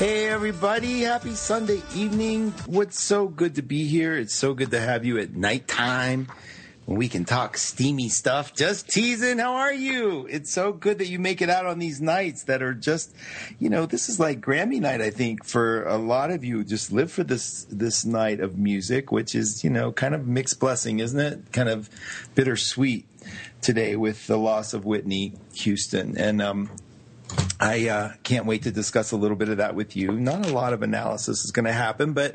[0.00, 1.02] Hey, everybody.
[1.02, 2.52] Happy Sunday evening.
[2.64, 4.16] What's so good to be here?
[4.16, 6.26] It's so good to have you at nighttime
[6.86, 8.54] when we can talk steamy stuff.
[8.54, 9.36] Just teasing.
[9.36, 10.26] How are you?
[10.30, 13.14] It's so good that you make it out on these nights that are just,
[13.58, 16.64] you know, this is like Grammy night, I think, for a lot of you.
[16.64, 20.58] Just live for this, this night of music, which is, you know, kind of mixed
[20.60, 21.52] blessing, isn't it?
[21.52, 21.90] Kind of
[22.34, 23.06] bittersweet
[23.60, 26.16] today with the loss of Whitney Houston.
[26.16, 26.70] And, um,
[27.60, 30.12] I uh, can't wait to discuss a little bit of that with you.
[30.12, 32.34] Not a lot of analysis is going to happen, but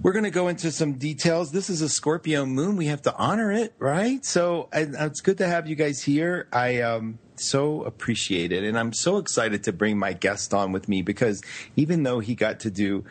[0.00, 1.52] we're going to go into some details.
[1.52, 2.76] This is a Scorpio moon.
[2.76, 4.24] We have to honor it, right?
[4.24, 6.48] So I, it's good to have you guys here.
[6.52, 8.64] I um, so appreciate it.
[8.64, 11.42] And I'm so excited to bring my guest on with me because
[11.76, 13.04] even though he got to do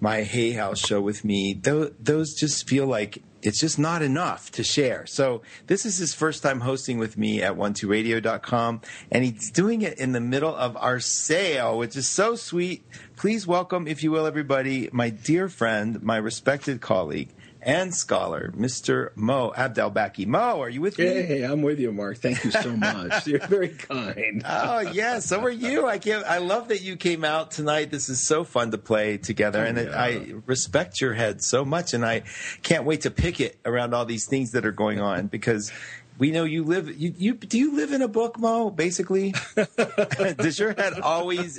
[0.00, 4.50] my Hay House show with me, th- those just feel like it's just not enough
[4.52, 5.04] to share.
[5.06, 8.80] So this is his first time hosting with me at 12radio.com
[9.12, 12.82] and he's doing it in the middle of our sale, which is so sweet.
[13.16, 17.28] Please welcome, if you will, everybody, my dear friend, my respected colleague,
[17.64, 19.10] and scholar, Mr.
[19.16, 20.26] Mo Abdelbaki.
[20.26, 21.04] Mo, are you with me?
[21.06, 22.18] Hey, I'm with you, Mark.
[22.18, 23.26] Thank you so much.
[23.26, 24.42] You're very kind.
[24.46, 25.86] oh yeah, so are you.
[25.86, 26.24] I can't.
[26.26, 27.90] I love that you came out tonight.
[27.90, 30.00] This is so fun to play together, oh, and yeah.
[30.00, 32.22] I respect your head so much, and I
[32.62, 35.72] can't wait to pick it around all these things that are going on because
[36.18, 39.34] we know you live you, you do you live in a book mo basically?
[40.36, 41.58] Does your head always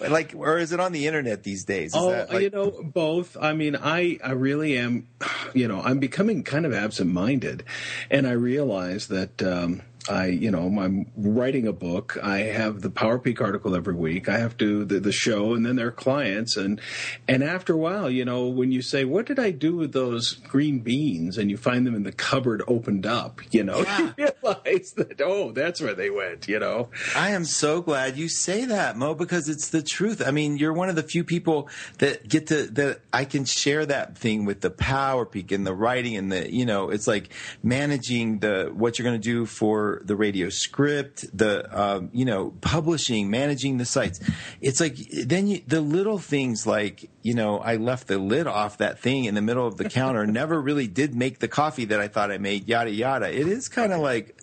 [0.00, 1.94] like or is it on the internet these days?
[1.94, 3.36] Is oh like- you know both.
[3.40, 5.06] I mean i i really am
[5.54, 7.64] you know i'm becoming kind of absent-minded.
[8.10, 12.18] And i realize that um I, you know, I'm writing a book.
[12.22, 14.28] I have the Power Peak article every week.
[14.28, 16.78] I have to the, the show, and then there are clients, and
[17.26, 20.34] and after a while, you know, when you say, "What did I do with those
[20.34, 24.12] green beans?" and you find them in the cupboard opened up, you know, yeah.
[24.18, 26.48] you realize that oh, that's where they went.
[26.48, 30.22] You know, I am so glad you say that, Mo, because it's the truth.
[30.24, 33.86] I mean, you're one of the few people that get to that I can share
[33.86, 37.30] that thing with the Power Peak and the writing and the you know, it's like
[37.62, 42.54] managing the what you're going to do for the radio script, the um, you know
[42.60, 44.20] publishing, managing the sites.
[44.60, 48.78] It's like then you, the little things like you know I left the lid off
[48.78, 50.26] that thing in the middle of the counter.
[50.34, 52.68] never really did make the coffee that I thought I made.
[52.68, 53.32] Yada yada.
[53.32, 54.36] It is kind of like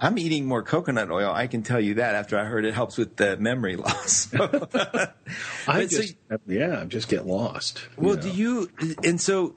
[0.00, 1.32] I'm eating more coconut oil.
[1.32, 4.32] I can tell you that after I heard it helps with the memory loss.
[5.68, 7.80] I just so, yeah, I just get lost.
[7.96, 8.22] Well, know?
[8.22, 8.70] do you?
[9.04, 9.54] And so,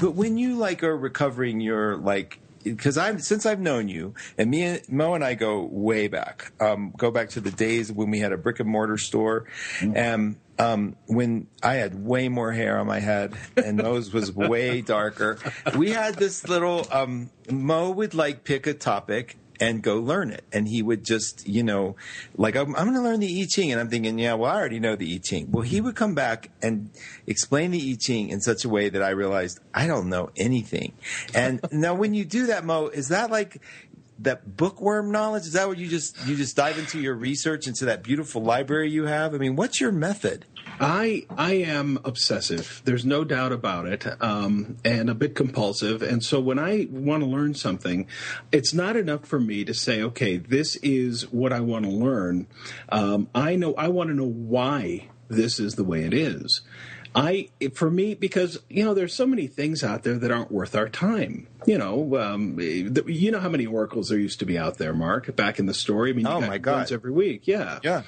[0.00, 4.50] but when you like are recovering your like because I'm since I've known you, and
[4.50, 6.52] me and Mo and I go way back.
[6.60, 9.46] Um, go back to the days when we had a brick and mortar store,
[9.78, 9.96] mm-hmm.
[9.96, 14.80] and um, when I had way more hair on my head and Mo's was way
[14.80, 15.38] darker.
[15.76, 20.42] We had this little um, Mo would like pick a topic and go learn it.
[20.52, 21.94] And he would just, you know,
[22.36, 23.70] like, I'm, I'm going to learn the I Ching.
[23.70, 25.52] And I'm thinking, yeah, well, I already know the I Ching.
[25.52, 26.90] Well, he would come back and
[27.28, 30.94] explain the I Ching in such a way that I realized I don't know anything.
[31.32, 33.62] And now when you do that, Mo, is that like,
[34.22, 37.84] that bookworm knowledge is that what you just you just dive into your research into
[37.84, 40.44] that beautiful library you have i mean what's your method
[40.80, 42.82] I I am obsessive.
[42.84, 46.02] There's no doubt about it, um, and a bit compulsive.
[46.02, 48.06] And so when I want to learn something,
[48.50, 52.46] it's not enough for me to say, okay, this is what I want to learn.
[52.88, 56.62] Um, I know I want to know why this is the way it is.
[57.14, 60.74] I, for me, because you know, there's so many things out there that aren't worth
[60.74, 61.46] our time.
[61.66, 65.34] You know, um, you know how many oracles there used to be out there, Mark,
[65.36, 66.10] back in the story.
[66.10, 68.02] I mean, oh my god, every week, yeah, yeah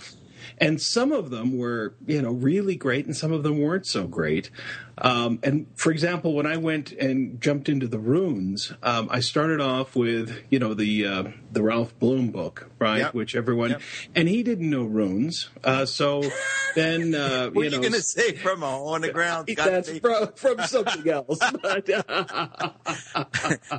[0.58, 4.06] and some of them were you know really great and some of them weren't so
[4.06, 4.50] great
[4.98, 9.60] um, and for example when i went and jumped into the runes um, i started
[9.60, 13.14] off with you know the uh, the ralph blum book right yep.
[13.14, 13.82] which everyone yep.
[14.14, 16.22] and he didn't know runes uh, so
[16.74, 19.98] then uh, what you know, you going to say from a on the ground that's
[19.98, 21.54] from, from something else well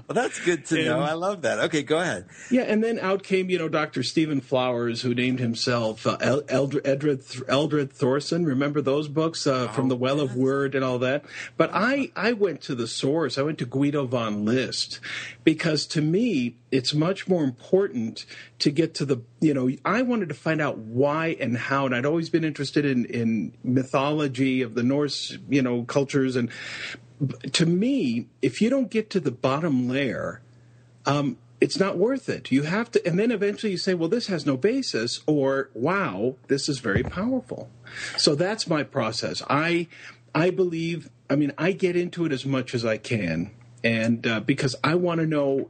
[0.10, 3.24] that's good to and, know i love that okay go ahead yeah and then out
[3.24, 6.86] came you know dr stephen flowers who named himself uh, Eldred,
[7.48, 8.46] Eldred Thorsson.
[8.46, 11.05] Remember those books uh, from the Well of Wyrd and all that?
[11.58, 13.38] But I, I went to the source.
[13.38, 15.00] I went to Guido von List
[15.44, 18.26] because to me, it's much more important
[18.60, 21.86] to get to the, you know, I wanted to find out why and how.
[21.86, 26.36] And I'd always been interested in, in mythology of the Norse, you know, cultures.
[26.36, 26.50] And
[27.54, 30.42] to me, if you don't get to the bottom layer,
[31.06, 32.52] um, it's not worth it.
[32.52, 36.36] You have to, and then eventually you say, well, this has no basis, or wow,
[36.48, 37.70] this is very powerful.
[38.18, 39.42] So that's my process.
[39.50, 39.88] I,
[40.36, 43.52] I believe, I mean, I get into it as much as I can,
[43.84, 45.70] and uh, because I want to know.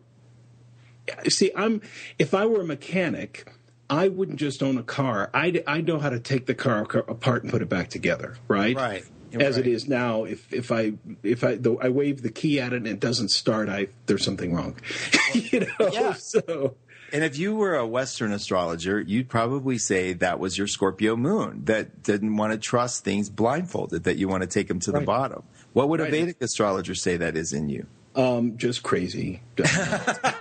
[1.30, 1.82] See, I'm,
[2.18, 3.48] if I were a mechanic,
[3.90, 5.30] I wouldn't just own a car.
[5.36, 8.38] I I know how to take the car apart and put it back together.
[8.48, 8.76] Right.
[8.76, 9.06] Right.
[9.34, 9.68] As right.
[9.68, 12.78] it is now, if if I if I though I wave the key at it
[12.78, 14.78] and it doesn't start, I there's something wrong.
[15.34, 15.90] you know.
[15.92, 16.14] Yeah.
[16.14, 16.76] So
[17.13, 21.66] And if you were a Western astrologer, you'd probably say that was your Scorpio moon
[21.66, 25.02] that didn't want to trust things blindfolded, that you want to take them to the
[25.02, 25.44] bottom.
[25.74, 27.88] What would a Vedic astrologer say that is in you?
[28.16, 29.42] um, just crazy.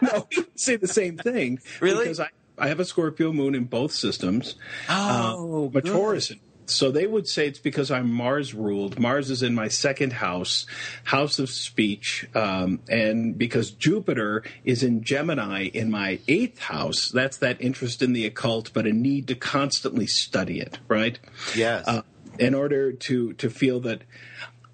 [0.02, 1.58] no, he would say the same thing.
[1.80, 2.04] Really?
[2.04, 4.54] Because I, I have a Scorpio moon in both systems.
[4.88, 6.32] Oh, a Taurus.
[6.66, 8.98] So they would say it's because I'm Mars ruled.
[8.98, 10.66] Mars is in my second house,
[11.04, 17.10] house of speech, um, and because Jupiter is in Gemini in my eighth house.
[17.10, 20.78] That's that interest in the occult, but a need to constantly study it.
[20.88, 21.18] Right?
[21.54, 21.86] Yes.
[21.86, 22.02] uh,
[22.38, 24.02] in order to to feel that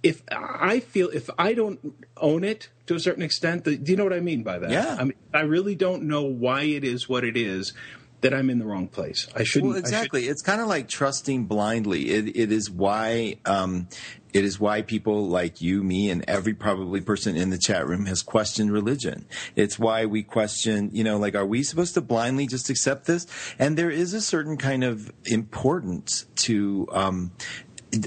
[0.02, 4.04] if I feel if I don't own it to a certain extent, do you know
[4.04, 4.70] what I mean by that?
[4.70, 4.96] Yeah.
[4.98, 7.72] I mean, I really don't know why it is what it is
[8.20, 9.28] that I'm in the wrong place.
[9.34, 9.70] I shouldn't.
[9.70, 10.28] Well, I should- exactly.
[10.28, 12.10] It's kind of like trusting blindly.
[12.10, 13.88] It, it is why um,
[14.32, 18.06] it is why people like you, me, and every probably person in the chat room
[18.06, 19.26] has questioned religion.
[19.56, 23.26] It's why we question, you know, like, are we supposed to blindly just accept this?
[23.58, 26.86] And there is a certain kind of importance to.
[26.92, 27.32] Um,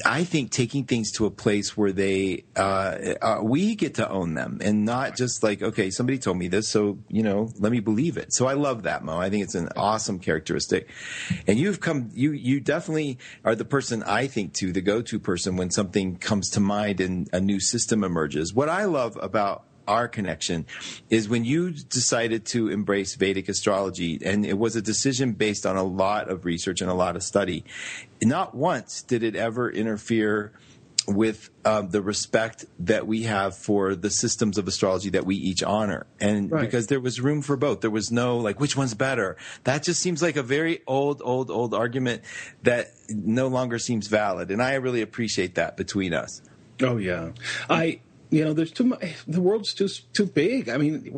[0.05, 4.33] I think taking things to a place where they uh, uh, we get to own
[4.33, 7.79] them and not just like okay somebody told me this so you know let me
[7.79, 8.33] believe it.
[8.33, 9.17] So I love that Mo.
[9.17, 10.89] I think it's an awesome characteristic,
[11.47, 15.19] and you've come you you definitely are the person I think to the go to
[15.19, 18.53] person when something comes to mind and a new system emerges.
[18.53, 20.65] What I love about our connection
[21.09, 25.77] is when you decided to embrace Vedic astrology, and it was a decision based on
[25.77, 27.63] a lot of research and a lot of study.
[28.21, 30.51] Not once did it ever interfere
[31.05, 35.61] with um, the respect that we have for the systems of astrology that we each
[35.61, 36.05] honor.
[36.21, 36.61] And Right.
[36.61, 39.35] because there was room for both, there was no like, which one's better?
[39.65, 42.21] That just seems like a very old, old, old argument
[42.63, 44.49] that no longer seems valid.
[44.49, 46.41] And I really appreciate that between us.
[46.81, 47.31] Oh yeah,
[47.69, 47.99] I.
[48.33, 49.01] You know, there's too much.
[49.27, 50.69] The world's too too big.
[50.69, 51.13] I mean,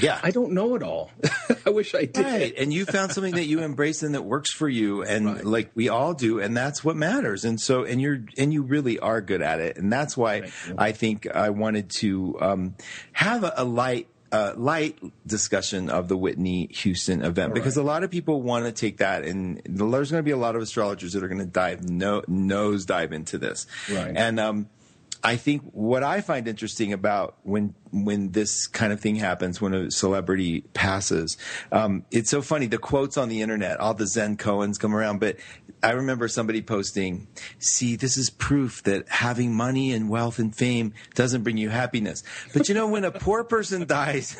[0.00, 0.18] Yeah.
[0.22, 1.10] I don't know it all.
[1.66, 2.24] I wish I did.
[2.24, 2.54] Right.
[2.58, 5.44] And you found something that you embrace and that works for you and Right.
[5.44, 7.44] like we all do and that's what matters.
[7.44, 9.76] And so and you're and you really are good at it.
[9.76, 12.74] And that's why I think I wanted to um,
[13.12, 18.02] have a, a light uh, light discussion of the Whitney Houston event because a lot
[18.02, 21.12] of people want to take that and there's going to be a lot of astrologers
[21.12, 23.68] that are going to dive no, nose dive into this.
[23.88, 24.12] Right.
[24.16, 24.68] And um,
[25.22, 29.72] I think what I find interesting about when when this kind of thing happens, when
[29.72, 31.36] a celebrity passes,
[31.72, 32.66] um, it's so funny.
[32.66, 35.36] The quotes on the internet, all the Zen koans come around, but
[35.82, 37.28] I remember somebody posting,
[37.58, 42.22] "See, this is proof that having money and wealth and fame doesn't bring you happiness."
[42.52, 44.36] But you know, when a poor person dies,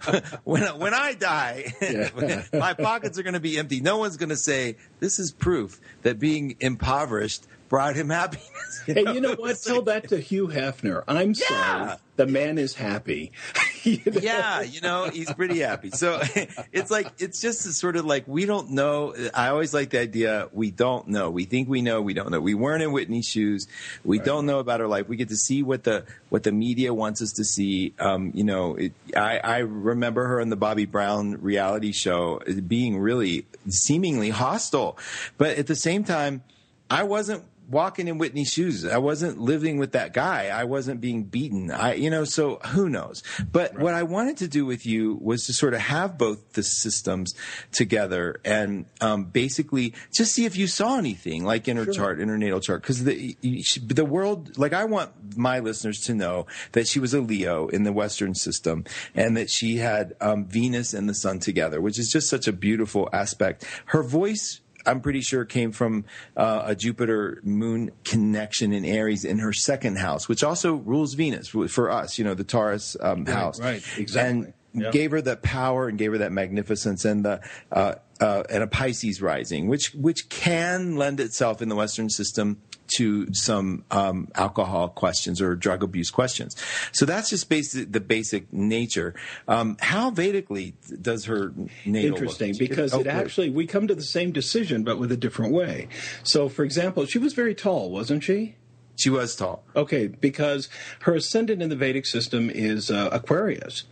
[0.44, 1.74] when when I die,
[2.52, 3.80] my pockets are going to be empty.
[3.80, 8.82] No one's going to say this is proof that being impoverished brought him happiness.
[8.84, 9.58] Hey, you know what?
[9.62, 11.04] Tell that to Hugh Hefner.
[11.08, 11.46] I'm Yeah.
[11.86, 11.98] sorry.
[12.16, 13.32] The man is happy.
[13.84, 14.20] You know?
[14.22, 15.90] yeah, you know, he's pretty happy.
[15.90, 16.20] So
[16.72, 19.12] it's like it's just a sort of like we don't know.
[19.34, 21.30] I always like the idea we don't know.
[21.30, 22.40] We think we know, we don't know.
[22.40, 23.66] We weren't in Whitney's shoes.
[24.04, 25.08] We don't know about her life.
[25.08, 27.92] We get to see what the what the media wants us to see.
[27.98, 33.00] Um, you know, it, I, I remember her in the Bobby Brown reality show being
[33.00, 34.96] really seemingly hostile,
[35.38, 36.44] but at the same time,
[36.88, 38.84] I wasn't walking in Whitney's shoes.
[38.84, 40.48] I wasn't living with that guy.
[40.48, 41.70] I wasn't being beaten.
[41.70, 43.22] I, you know, so who knows?
[43.50, 46.62] But what I wanted to do with you was to sort of have both the
[46.62, 47.34] systems
[47.70, 52.28] together and um, basically just see if you saw anything like in her chart, in
[52.28, 53.36] her natal chart, because the
[53.82, 57.84] the world, like I want my listeners to know that she was a Leo in
[57.84, 62.10] the Western system and that she had um, Venus and the Sun together, which is
[62.10, 63.66] just such a beautiful aspect.
[63.86, 66.04] Her voice I'm pretty sure came from
[66.36, 71.48] uh, a Jupiter Moon connection in Aries in her second house, which also rules Venus
[71.48, 72.18] for us.
[72.18, 74.46] You know, the Taurus um, house, right, exactly.
[74.46, 74.90] And Yeah.
[74.90, 78.66] gave her that power and gave her that magnificence and the uh, uh, and a
[78.66, 82.62] Pisces rising, which which can lend itself in the Western system
[82.96, 86.54] to some um, alcohol questions or drug abuse questions.
[86.92, 89.14] So that's just basic, the basic nature.
[89.48, 91.52] Um, how Vedically does her
[91.86, 92.20] natal look?
[92.20, 95.52] Interesting because Oh, it actually we come to the same decision but with a different
[95.52, 95.88] way.
[96.22, 98.56] So, for example, she was very tall, wasn't she?
[99.02, 99.64] She was tall.
[99.74, 100.68] Okay, because
[101.00, 103.82] her ascendant in the Vedic system is uh, Aquarius.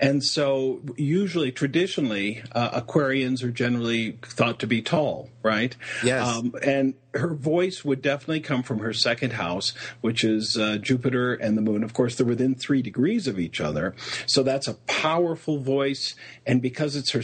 [0.00, 5.76] And so, usually, traditionally, uh, Aquarians are generally thought to be tall, right?
[6.02, 6.26] Yes.
[6.26, 11.34] Um, and her voice would definitely come from her second house, which is uh, Jupiter
[11.34, 11.84] and the moon.
[11.84, 13.94] Of course, they're within three degrees of each other.
[14.26, 16.14] So, that's a powerful voice.
[16.46, 17.22] And because it's her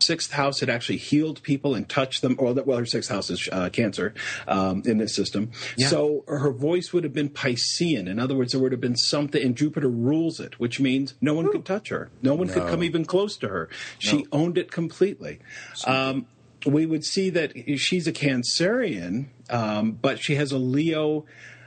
[0.00, 2.36] sixth house had actually healed people and touched them.
[2.38, 4.14] Or well, her sixth house is uh, Cancer
[4.46, 5.50] um, in this system.
[5.76, 5.88] Yeah.
[5.88, 8.08] So her voice would have been Piscean.
[8.08, 11.34] In other words, there would have been something, and Jupiter rules it, which means no
[11.34, 11.52] one Ooh.
[11.52, 12.10] could touch her.
[12.22, 12.54] No one no.
[12.54, 13.68] could come even close to her.
[13.98, 14.24] She no.
[14.32, 15.40] owned it completely.
[15.86, 16.26] Um,
[16.66, 21.24] we would see that she's a Cancerian, um, but she has a Leo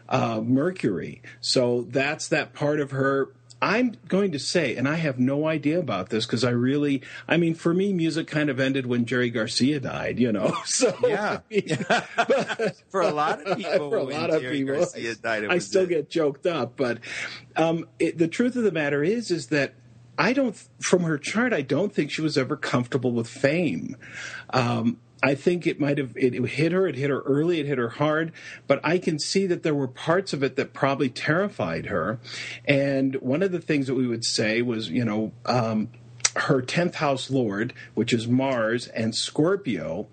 [0.10, 1.22] uh, Mercury.
[1.40, 3.30] So that's that part of her
[3.62, 7.38] I'm going to say, and I have no idea about this because I really, I
[7.38, 10.58] mean, for me, music kind of ended when Jerry Garcia died, you know.
[10.66, 11.40] So yeah,
[12.16, 15.60] but, for a lot of people, for a lot of Jerry people, Garcia died, I
[15.60, 15.90] still it.
[15.90, 16.76] get joked up.
[16.76, 17.00] But
[17.56, 19.76] um, it, the truth of the matter is, is that
[20.18, 23.98] I don't, from her chart, I don't think she was ever comfortable with fame.
[24.52, 26.88] Um, I think it might have it, hit her.
[26.88, 27.60] It hit her early.
[27.60, 28.32] It hit her hard.
[28.68, 32.20] But I can see that there were parts of it that probably terrified her.
[32.66, 35.90] And one of the things that we would say was, you know, um,
[36.36, 40.08] her tenth house lord, which is Mars and Scorpio,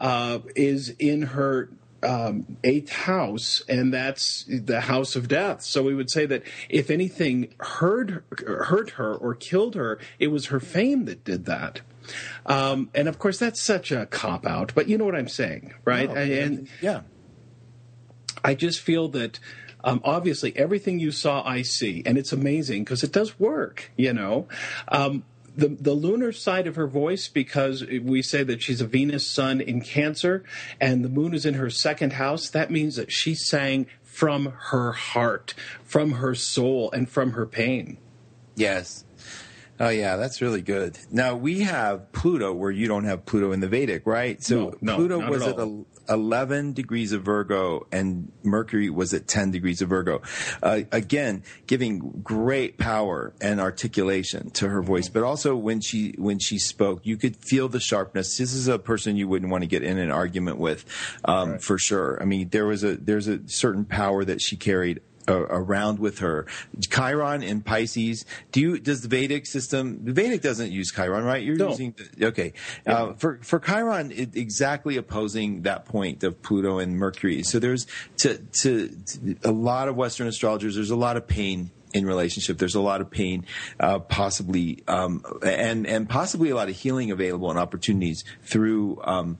[0.00, 1.70] uh, is in her
[2.02, 5.62] um, eighth house, and that's the house of death.
[5.62, 10.46] So we would say that if anything hurt hurt her or killed her, it was
[10.46, 11.80] her fame that did that.
[12.46, 15.74] Um, and of course, that's such a cop out, but you know what I'm saying,
[15.84, 16.08] right?
[16.08, 17.02] No, and yeah,
[18.44, 19.38] I just feel that.
[19.84, 23.90] Um, obviously, everything you saw, I see, and it's amazing because it does work.
[23.96, 24.46] You know,
[24.86, 25.24] um,
[25.56, 29.60] the the lunar side of her voice because we say that she's a Venus sun
[29.60, 30.44] in Cancer
[30.80, 34.92] and the moon is in her second house that means that she sang from her
[34.92, 35.54] heart
[35.84, 37.98] from her soul and from her pain
[38.56, 39.04] yes
[39.82, 40.96] Oh yeah, that's really good.
[41.10, 44.40] Now we have Pluto where you don't have Pluto in the Vedic, right?
[44.40, 45.68] So no, no, Pluto was at, at
[46.08, 50.22] 11 degrees of Virgo and Mercury was at 10 degrees of Virgo.
[50.62, 56.38] Uh, again, giving great power and articulation to her voice, but also when she when
[56.38, 58.36] she spoke, you could feel the sharpness.
[58.36, 60.84] This is a person you wouldn't want to get in an argument with,
[61.24, 61.62] um, right.
[61.62, 62.22] for sure.
[62.22, 66.18] I mean, there was a there's a certain power that she carried uh, around with
[66.18, 66.46] her.
[66.90, 68.24] Chiron in Pisces.
[68.50, 68.78] Do you?
[68.78, 70.04] Does the Vedic system?
[70.04, 71.42] The Vedic doesn't use Chiron, right?
[71.42, 71.70] You're no.
[71.70, 71.94] using.
[72.16, 72.52] The, okay.
[72.86, 72.92] Yeah.
[72.92, 77.42] Uh, for for Chiron, it, exactly opposing that point of Pluto and Mercury.
[77.42, 77.86] So there's
[78.18, 80.74] to, to, to a lot of Western astrologers.
[80.74, 82.58] There's a lot of pain in relationship.
[82.58, 83.46] There's a lot of pain,
[83.78, 89.00] uh, possibly, um, and and possibly a lot of healing available and opportunities through.
[89.04, 89.38] Um,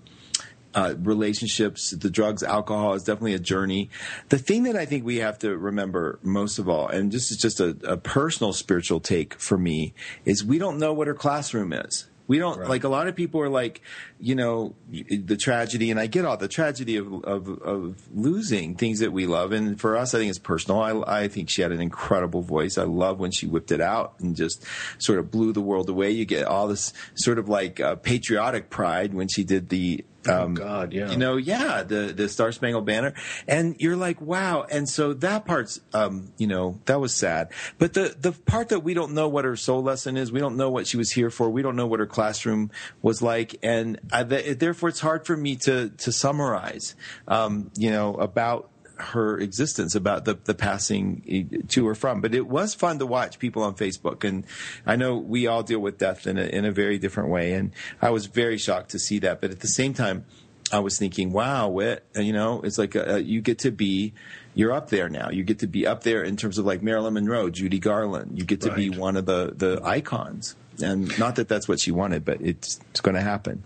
[0.75, 3.91] uh, relationships, the drugs, alcohol is definitely a journey.
[4.29, 7.37] The thing that I think we have to remember most of all, and this is
[7.37, 11.73] just a, a personal spiritual take for me, is we don't know what her classroom
[11.73, 12.07] is.
[12.29, 12.69] We don't right.
[12.69, 13.83] like a lot of people are like,
[14.23, 19.01] you know, the tragedy, and I get all the tragedy of, of, of losing things
[19.01, 19.51] that we love.
[19.51, 20.81] And for us, I think it's personal.
[20.81, 22.79] I, I think she had an incredible voice.
[22.79, 24.65] I love when she whipped it out and just
[24.99, 26.13] sort of blew the world away.
[26.13, 30.45] You get all this sort of like uh, patriotic pride when she did the Oh,
[30.45, 31.11] um, oh God, yeah.
[31.11, 33.15] You know, yeah, the the Star Spangled Banner,
[33.49, 34.65] and you're like, wow.
[34.71, 37.49] And so that part's, um, you know, that was sad.
[37.79, 40.57] But the the part that we don't know what her soul lesson is, we don't
[40.57, 43.99] know what she was here for, we don't know what her classroom was like, and
[44.13, 46.95] I, therefore it's hard for me to to summarize,
[47.27, 52.21] um, you know, about her existence, about the, the passing to or from.
[52.21, 54.25] But it was fun to watch people on Facebook.
[54.25, 54.45] And
[54.87, 57.55] I know we all deal with death in a, in a very different way.
[57.55, 59.41] And I was very shocked to see that.
[59.41, 60.25] But at the same time,
[60.71, 64.15] I was thinking, wow, Whit, you know, it's like a, a, you get to be,
[64.55, 65.31] you're up there now.
[65.31, 68.39] You get to be up there in terms of like Marilyn Monroe, Judy Garland.
[68.39, 68.77] You get to right.
[68.77, 70.55] be one of the, the icons.
[70.83, 73.65] And not that that's what she wanted, but it's, it's going to happen.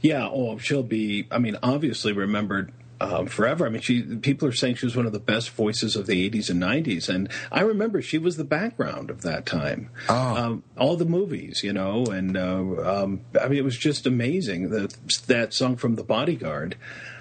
[0.00, 0.28] Yeah.
[0.28, 3.66] Oh, she'll be, I mean, obviously remembered um, forever.
[3.66, 6.28] I mean, she people are saying she was one of the best voices of the
[6.30, 9.90] '80s and '90s, and I remember she was the background of that time.
[10.08, 10.36] Oh.
[10.36, 14.70] Um, all the movies, you know, and uh, um, I mean, it was just amazing
[14.70, 14.96] that
[15.26, 16.76] that song from The Bodyguard.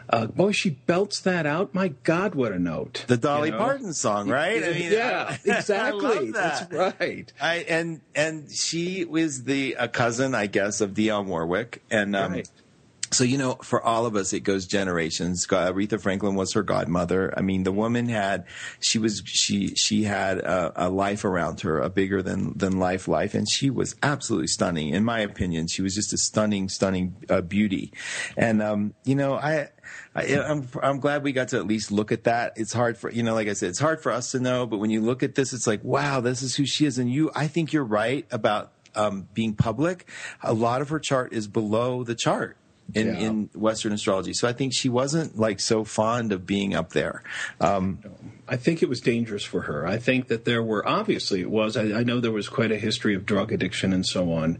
[0.09, 1.73] Uh, boy, she belts that out.
[1.73, 3.05] My God, what a note!
[3.07, 3.59] The Dolly you know?
[3.59, 4.63] Parton song, right?
[4.63, 6.31] I mean, yeah, exactly.
[6.31, 6.69] That.
[6.69, 7.31] That's right.
[7.41, 12.33] I, and and she was the a cousin, I guess, of Dionne Warwick, and um,
[12.33, 12.49] right
[13.15, 17.33] so you know for all of us it goes generations aretha franklin was her godmother
[17.37, 18.45] i mean the woman had
[18.79, 23.07] she was she she had a, a, life around her a bigger than than life
[23.07, 27.15] life and she was absolutely stunning in my opinion she was just a stunning stunning
[27.29, 27.91] uh, beauty
[28.35, 29.69] and um, you know i
[30.15, 30.43] I, am
[30.73, 32.53] I'm, I'm glad we got to at least look at that.
[32.55, 34.65] It's hard for you know, like I said, it's hard for us to know.
[34.65, 36.97] But when you look at this, it's like, wow, this is who she is.
[36.97, 40.09] And you, I think you're right about um, being public.
[40.41, 42.57] A lot of her chart is below the chart
[42.93, 43.13] in, Yeah.
[43.19, 44.33] in Western astrology.
[44.33, 47.23] So I think she wasn't like so fond of being up there.
[47.59, 47.99] Um,
[48.47, 49.87] I think it was dangerous for her.
[49.87, 51.75] I think that there were obviously it was.
[51.75, 54.59] I, I know there was quite a history of drug addiction and so on,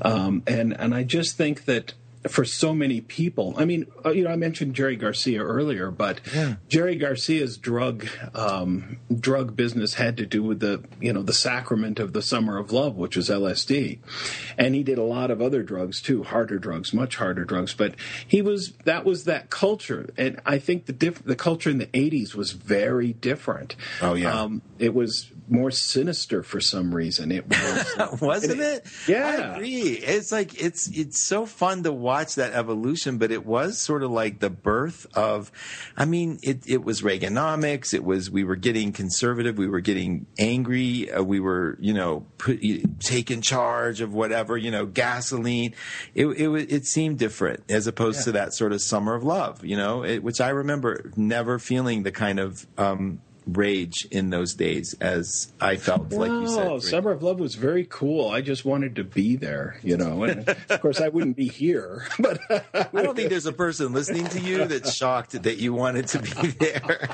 [0.00, 1.92] um, and and I just think that
[2.28, 6.20] for so many people, I mean, uh, you know, I mentioned Jerry Garcia earlier, but
[6.68, 11.98] Jerry Garcia's drug um, drug business had to do with the you know the sacrament
[11.98, 13.98] of the summer of love, which was LSD,
[14.56, 17.74] and he did a lot of other drugs too, harder drugs, much harder drugs.
[17.74, 17.94] But
[18.26, 21.86] he was that was that culture, and I think the diff- the culture in the
[21.86, 23.76] '80s was very different.
[24.00, 24.40] Oh, yeah.
[24.40, 27.32] um, it was more sinister for some reason.
[27.32, 28.20] It was.
[28.20, 28.86] wasn't it?
[29.06, 29.26] Yeah.
[29.26, 29.80] I agree.
[29.80, 34.10] It's like it's it's so fun to watch that evolution, but it was sort of
[34.10, 35.50] like the birth of.
[35.96, 37.94] I mean, it it was Reaganomics.
[37.94, 39.58] It was we were getting conservative.
[39.58, 41.10] We were getting angry.
[41.10, 42.60] Uh, we were you know put,
[43.00, 45.74] taking charge of whatever you know gasoline.
[46.14, 49.64] It it it seemed different as opposed to that sort of summer of love.
[49.64, 52.66] You know, it, which I remember never feeling the kind of.
[52.76, 56.64] Um, rage in those days as I felt like you said.
[56.64, 58.28] No, Summer of Love was very cool.
[58.28, 60.24] I just wanted to be there, you know.
[60.24, 64.26] And of course, I wouldn't be here, but I don't think there's a person listening
[64.28, 67.08] to you that's shocked that you wanted to be there.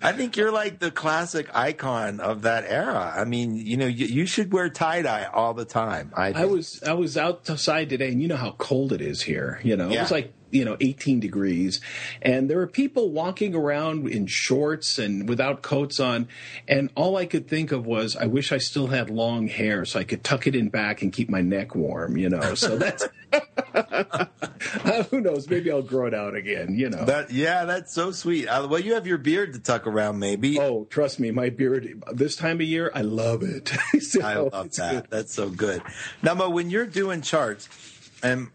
[0.00, 3.12] I think you're like the classic icon of that era.
[3.16, 6.12] I mean, you know, you, you should wear tie dye all the time.
[6.16, 9.60] I, I was I was outside today, and you know how cold it is here.
[9.62, 11.80] You know, it was like you know 18 degrees,
[12.20, 16.28] and there were people walking around in shorts and without coats on,
[16.68, 19.98] and all I could think of was, I wish I still had long hair so
[19.98, 22.16] I could tuck it in back and keep my neck warm.
[22.16, 23.08] You know, so that's
[25.10, 25.48] who knows.
[25.48, 26.74] Maybe I'll grow it out again.
[26.74, 27.04] You know.
[27.04, 28.46] That, yeah, that's so sweet.
[28.46, 30.58] Uh, well, you have your beard to tuck around, maybe.
[30.58, 33.72] Oh, trust me, my beard this time of year, I love it.
[34.02, 34.92] So, I love that.
[34.92, 35.10] good.
[35.10, 35.82] That's so good.
[36.22, 37.68] Now, Mo, when you're doing charts,
[38.22, 38.48] and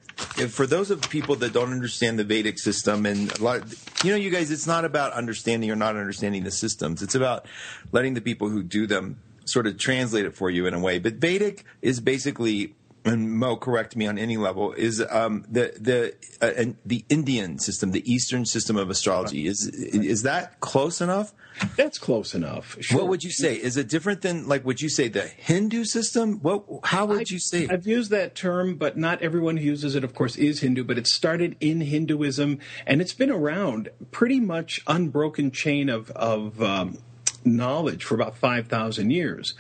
[0.49, 3.63] for those of people that don't understand the Vedic system, and a lot,
[4.03, 7.01] you know, you guys, it's not about understanding or not understanding the systems.
[7.01, 7.45] It's about
[7.91, 10.99] letting the people who do them sort of translate it for you in a way.
[10.99, 12.75] But Vedic is basically.
[13.07, 14.73] And Mo, correct me on any level.
[14.73, 19.67] Is um, the the uh, and the Indian system, the Eastern system of astrology, is
[19.67, 21.33] is that close enough?
[21.75, 22.77] That's close enough.
[22.81, 22.99] Sure.
[22.99, 23.55] What would you say?
[23.55, 26.39] Is it different than like would you say the Hindu system?
[26.41, 27.67] What how would you say?
[27.67, 30.83] I've used that term, but not everyone who uses it, of course, is Hindu.
[30.83, 36.61] But it started in Hinduism, and it's been around pretty much unbroken chain of of
[36.61, 36.99] um,
[37.43, 39.55] knowledge for about five thousand years.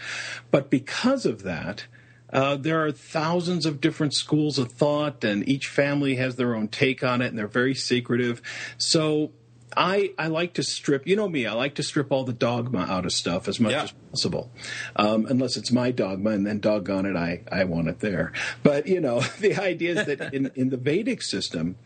[0.51, 1.85] But because of that.
[2.31, 6.67] Uh, there are thousands of different schools of thought, and each family has their own
[6.67, 8.41] take on it, and they're very secretive.
[8.77, 9.31] So
[9.75, 11.07] I I like to strip.
[11.07, 11.45] You know me.
[11.45, 13.83] I like to strip all the dogma out of stuff as much Yeah.
[13.83, 14.51] as possible,
[14.95, 18.33] um, unless it's my dogma, and then doggone it, I I want it there.
[18.63, 21.77] But you know, the idea is that in in the Vedic system.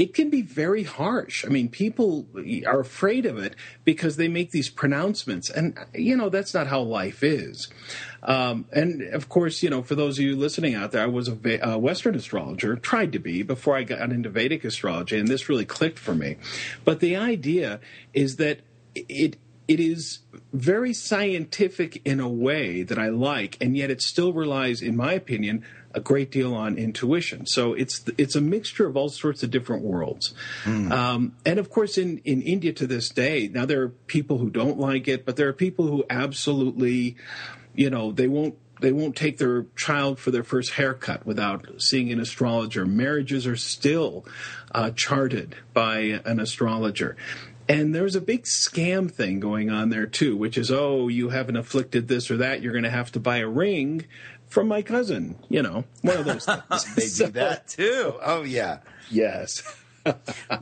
[0.00, 1.44] It can be very harsh.
[1.44, 2.26] I mean, people
[2.66, 6.80] are afraid of it because they make these pronouncements, and you know that's not how
[6.80, 7.68] life is.
[8.22, 11.28] Um, and of course, you know, for those of you listening out there, I was
[11.28, 15.50] a uh, Western astrologer, tried to be before I got into Vedic astrology, and this
[15.50, 16.38] really clicked for me.
[16.82, 17.78] But the idea
[18.14, 18.60] is that
[18.94, 19.36] it
[19.68, 20.20] it is
[20.54, 25.12] very scientific in a way that I like, and yet it still relies, in my
[25.12, 27.46] opinion, a great deal on intuition.
[27.46, 30.34] So it's it's a mixture of all sorts of different worlds.
[30.92, 34.50] Um, and of course, in in India to this day, now there are people who
[34.50, 37.16] don't like it, but there are people who absolutely,
[37.74, 42.10] you know, they won't they won't take their child for their first haircut without seeing
[42.12, 42.86] an astrologer.
[42.86, 44.24] Marriages are still
[44.72, 47.16] uh, charted by an astrologer.
[47.68, 51.56] And there's a big scam thing going on there too, which is, oh, you haven't
[51.56, 52.62] afflicted this or that.
[52.62, 54.06] You're going to have to buy a ring
[54.50, 55.36] from my cousin.
[55.48, 56.94] You know, one of those things.
[56.94, 58.14] they So, do that too.
[58.22, 58.80] Oh yeah.
[59.10, 59.62] Yes.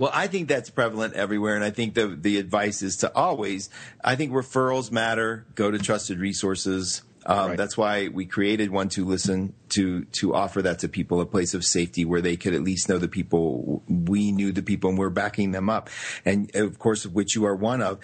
[0.00, 3.70] Well, I think that's prevalent everywhere, and I think the the advice is to always.
[4.02, 5.46] I think referrals matter.
[5.54, 7.02] Go to trusted resources.
[7.24, 7.56] Um, Right.
[7.56, 11.54] That's why we created One to Listen to to offer that to people, a place
[11.54, 13.84] of safety where they could at least know the people.
[13.88, 15.88] We knew the people, and we're backing them up,
[16.24, 18.00] and of course, of which you are one of.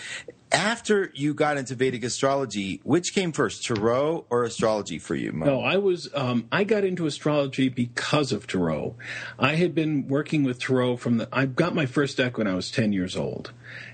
[0.54, 5.32] After you got into Vedic astrology, which came first, tarot or astrology for you?
[5.32, 5.46] Mo?
[5.46, 6.08] No, I was.
[6.14, 8.94] Um, I got into astrology because of tarot.
[9.38, 11.28] I had been working with tarot from the.
[11.32, 13.52] I got my first deck when I was ten years old,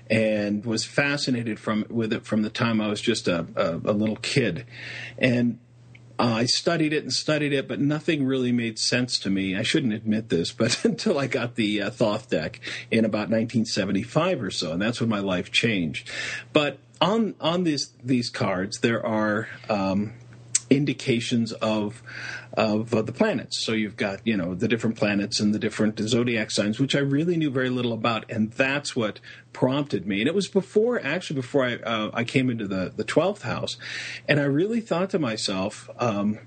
[0.09, 3.93] and was fascinated from with it from the time I was just a, a, a
[3.93, 4.65] little kid,
[5.17, 5.59] and.
[6.21, 9.57] Uh, I studied it and studied it, but nothing really made sense to me.
[9.57, 12.59] I shouldn't admit this, but until I got the uh, Thoth deck
[12.91, 16.11] in about 1975 or so, and that's when my life changed.
[16.53, 20.13] But on on these these cards, there are um,
[20.69, 22.03] indications of
[22.53, 23.63] of uh, the planets.
[23.63, 26.99] So you've got you know the different planets and the different zodiac signs, which I
[26.99, 29.19] really knew very little about, and that's what
[29.53, 30.19] prompted me.
[30.19, 33.77] And it was before actually before I uh, I came into the the twelfth house,
[34.27, 36.39] and I really thought to myself, um,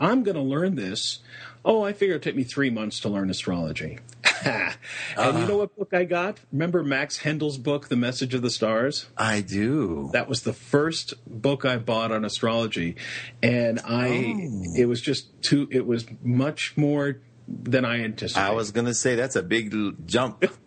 [0.00, 1.20] I'm going to learn this.
[1.64, 4.00] Oh, I figure it'd take me three months to learn astrology.
[4.44, 4.76] and
[5.16, 6.40] uh, you know what book I got?
[6.52, 9.06] Remember Max Heindel's book, The Message of the Stars?
[9.16, 10.10] I do.
[10.12, 12.96] That was the first book I bought on astrology,
[13.42, 14.74] and I oh.
[14.76, 15.68] it was just too.
[15.70, 18.46] It was much more than I anticipated.
[18.46, 19.74] I was going to say that's a big
[20.06, 20.44] jump.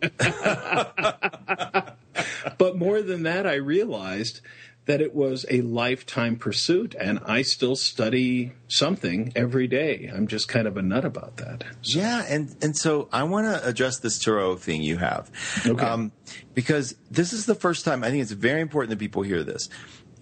[2.58, 4.40] but more than that, I realized
[4.86, 10.10] that it was a lifetime pursuit, and I still study something every day.
[10.12, 11.64] I'm just kind of a nut about that.
[11.82, 11.98] So.
[11.98, 15.30] Yeah, and and so I want to address this tarot thing you have,
[15.66, 15.84] okay.
[15.84, 16.12] um,
[16.54, 19.68] because this is the first time I think it's very important that people hear this.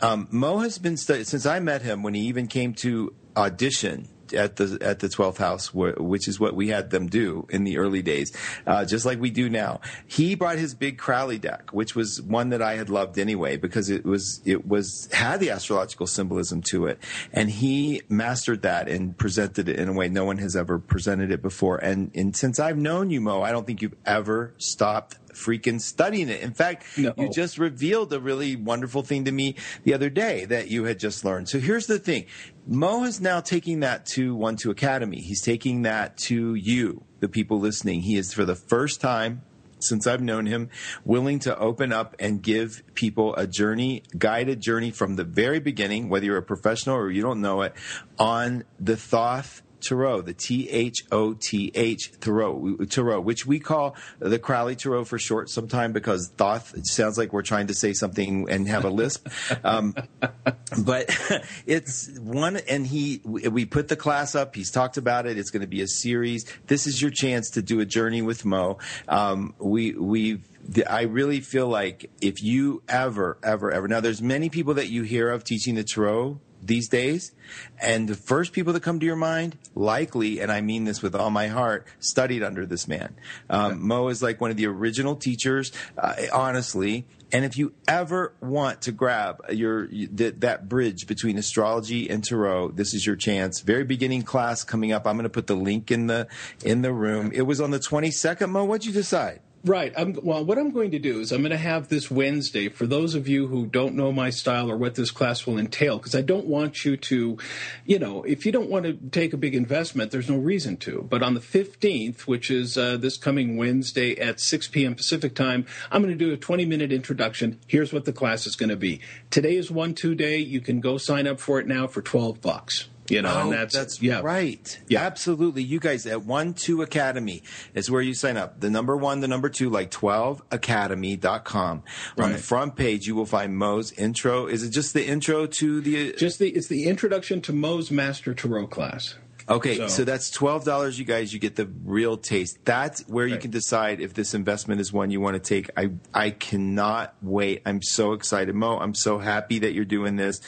[0.00, 4.08] Um, Mo has been studying since I met him when he even came to audition
[4.34, 7.78] at the at the 12th house, which is what we had them do in the
[7.78, 8.32] early days,
[8.66, 9.80] uh, just like we do now.
[10.06, 13.90] He brought his big Crowley deck, which was one that I had loved anyway because
[13.90, 16.98] it was it was had the astrological symbolism to it,
[17.32, 21.30] and he mastered that and presented it in a way no one has ever presented
[21.30, 21.78] it before.
[21.78, 26.28] And and since I've known you, Mo, I don't think you've ever stopped freaking studying
[26.28, 26.40] it.
[26.40, 27.12] In fact, no.
[27.16, 30.98] you just revealed a really wonderful thing to me the other day that you had
[30.98, 31.48] just learned.
[31.48, 32.26] So here's the thing.
[32.66, 35.20] Mo is now taking that to One Two Academy.
[35.20, 38.00] He's taking that to you, the people listening.
[38.00, 39.42] He is for the first time
[39.80, 40.70] since I've known him,
[41.04, 46.08] willing to open up and give people a journey, guided journey from the very beginning,
[46.08, 47.74] whether you're a professional or you don't know it,
[48.18, 53.96] on the Thoth Tarot, the T H O T H Tarot, Tarot, which we call
[54.18, 57.92] the Crowley Tarot for short sometime because Thoth it sounds like we're trying to say
[57.92, 59.28] something and have a lisp.
[59.62, 59.94] Um,
[60.84, 61.16] but
[61.66, 64.54] it's one, and he, we put the class up.
[64.54, 65.38] He's talked about it.
[65.38, 66.46] It's going to be a series.
[66.66, 68.78] This is your chance to do a journey with Mo.
[69.08, 70.46] Um, we, we've,
[70.88, 75.02] I really feel like if you ever, ever, ever, now there's many people that you
[75.02, 77.32] hear of teaching the tarot these days.
[77.80, 81.14] And the first people that come to your mind, likely, and I mean this with
[81.14, 83.16] all my heart, studied under this man.
[83.50, 87.06] Um, Mo is like one of the original teachers, uh, honestly.
[87.32, 92.72] And if you ever want to grab your that, that bridge between astrology and tarot,
[92.72, 93.60] this is your chance.
[93.60, 95.06] Very beginning class coming up.
[95.06, 96.28] I'm going to put the link in the
[96.64, 97.32] in the room.
[97.34, 98.50] It was on the 22nd.
[98.50, 99.40] Mo, what'd you decide?
[99.64, 99.94] Right.
[99.96, 102.86] I'm, well, what I'm going to do is I'm going to have this Wednesday for
[102.86, 106.14] those of you who don't know my style or what this class will entail, because
[106.14, 107.38] I don't want you to,
[107.86, 111.06] you know, if you don't want to take a big investment, there's no reason to.
[111.08, 114.94] But on the 15th, which is uh, this coming Wednesday at 6 p.m.
[114.94, 117.58] Pacific time, I'm going to do a 20 minute introduction.
[117.66, 119.00] Here's what the class is going to be.
[119.30, 120.36] Today is one two day.
[120.36, 122.88] You can go sign up for it now for 12 bucks.
[123.08, 124.20] You know, oh, and that's, that's yeah.
[124.20, 124.80] right.
[124.88, 125.02] Yeah.
[125.02, 125.62] Absolutely.
[125.62, 127.42] You guys at one two academy
[127.74, 128.60] is where you sign up.
[128.60, 131.82] The number one, the number two, like 12academy.com.
[132.16, 132.24] Right.
[132.24, 134.46] On the front page, you will find Mo's intro.
[134.46, 138.32] Is it just the intro to the, just the, it's the introduction to Mo's master
[138.32, 139.16] tarot class.
[139.48, 141.32] Okay, so, so that's twelve dollars, you guys.
[141.32, 142.58] You get the real taste.
[142.64, 143.34] That's where right.
[143.34, 145.70] you can decide if this investment is one you want to take.
[145.76, 147.62] I I cannot wait.
[147.66, 148.78] I'm so excited, Mo.
[148.78, 150.40] I'm so happy that you're doing this.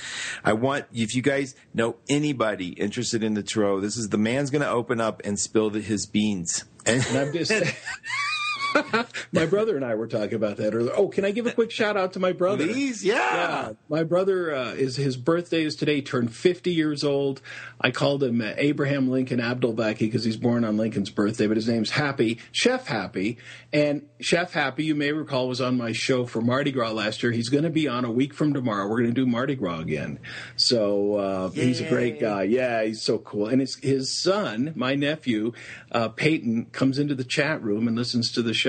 [0.44, 4.50] I want if you guys know anybody interested in the tarot, this is the man's
[4.50, 6.64] going to open up and spill the, his beans.
[6.87, 7.52] And, and I'm just.
[9.32, 10.92] my brother and I were talking about that earlier.
[10.94, 12.66] Oh, can I give a quick shout out to my brother?
[12.66, 13.14] Please, yeah.
[13.14, 16.00] yeah my brother uh, is his birthday is today.
[16.00, 17.40] Turned 50 years old.
[17.80, 21.68] I called him uh, Abraham Lincoln Abdelbaki because he's born on Lincoln's birthday, but his
[21.68, 23.38] name's Happy Chef Happy.
[23.72, 27.32] And Chef Happy, you may recall, was on my show for Mardi Gras last year.
[27.32, 28.88] He's going to be on a week from tomorrow.
[28.88, 30.18] We're going to do Mardi Gras again.
[30.56, 32.44] So uh, he's a great guy.
[32.44, 33.46] Yeah, he's so cool.
[33.48, 35.52] And his his son, my nephew,
[35.92, 38.65] uh, Peyton, comes into the chat room and listens to the show.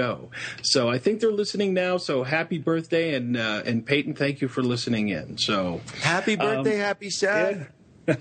[0.62, 1.98] So I think they're listening now.
[1.98, 5.38] So happy birthday, and uh, and Peyton, thank you for listening in.
[5.38, 7.58] So happy birthday, um, happy chef.
[7.58, 7.64] Yeah.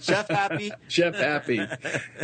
[0.00, 0.72] Chef Happy.
[0.88, 1.60] chef Happy.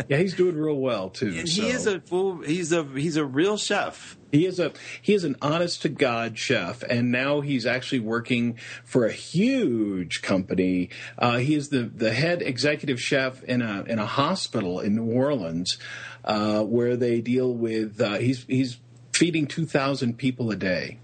[0.09, 1.27] Yeah, he's doing real well too.
[1.27, 1.61] And so.
[1.61, 2.41] he is a full.
[2.41, 4.17] He's a he's a real chef.
[4.31, 8.57] He is a he is an honest to god chef, and now he's actually working
[8.83, 10.89] for a huge company.
[11.17, 15.11] Uh, he is the the head executive chef in a in a hospital in New
[15.11, 15.77] Orleans,
[16.25, 18.01] uh, where they deal with.
[18.01, 18.77] Uh, he's he's
[19.13, 20.99] feeding 2,000 people a day.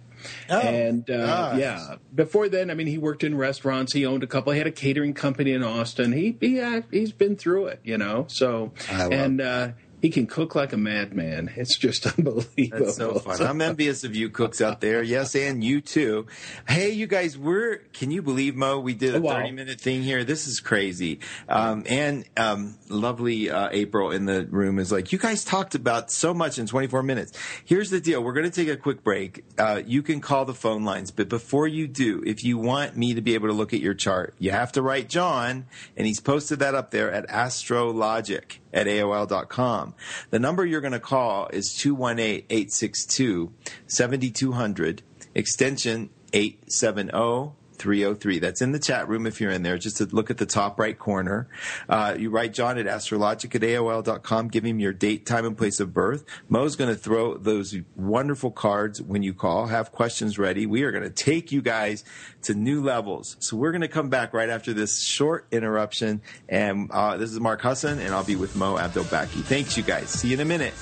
[0.50, 3.94] Oh, and uh, yeah, before then, I mean, he worked in restaurants.
[3.94, 4.52] He owned a couple.
[4.52, 6.12] He had a catering company in Austin.
[6.12, 8.26] He, he uh, he's been through it, you know.
[8.28, 9.70] So and uh,
[10.02, 11.52] He can cook like a madman.
[11.56, 12.86] It's just unbelievable.
[12.86, 13.42] That's so fun.
[13.42, 15.04] I'm envious of you cooks out there.
[15.04, 16.26] Yes, and you too.
[16.68, 19.34] Hey, you guys, we're, can you believe, Mo, we did a Oh, wow.
[19.38, 20.24] 30 minute thing here.
[20.24, 21.20] This is crazy.
[21.50, 26.12] Um, and um, lovely uh, April in the room is like, you guys talked about
[26.12, 27.34] so much in 24 minutes.
[27.66, 28.24] Here's the deal.
[28.24, 29.44] We're going to take a quick break.
[29.58, 33.14] Uh, you can call the phone lines, but before you do, if you want me
[33.14, 35.66] to be able to look at your chart, you have to write John,
[35.98, 39.96] and he's posted that up there at astrologic at AOL.com.
[40.30, 43.54] The number you're going to call is 218 862
[43.88, 45.02] 7200,
[45.36, 47.59] extension 870.
[47.80, 48.40] 303.
[48.40, 49.78] That's in the chat room if you're in there.
[49.78, 51.48] Just look at the top right corner.
[51.88, 54.50] Uh, you write John at astrologic at AOL.com.
[54.50, 56.26] Give him your date, time, and place of birth.
[56.48, 59.68] Mo's going to throw those wonderful cards when you call.
[59.68, 60.66] Have questions ready.
[60.66, 62.04] We are going to take you guys
[62.44, 63.38] to new levels.
[63.40, 66.22] So we're going to come back right after this short interruption.
[66.48, 69.44] And uh, this is Mark Husson, and I'll be with Mo Abdelbaki.
[69.44, 70.10] Thanks, you guys.
[70.10, 70.74] See you in a minute.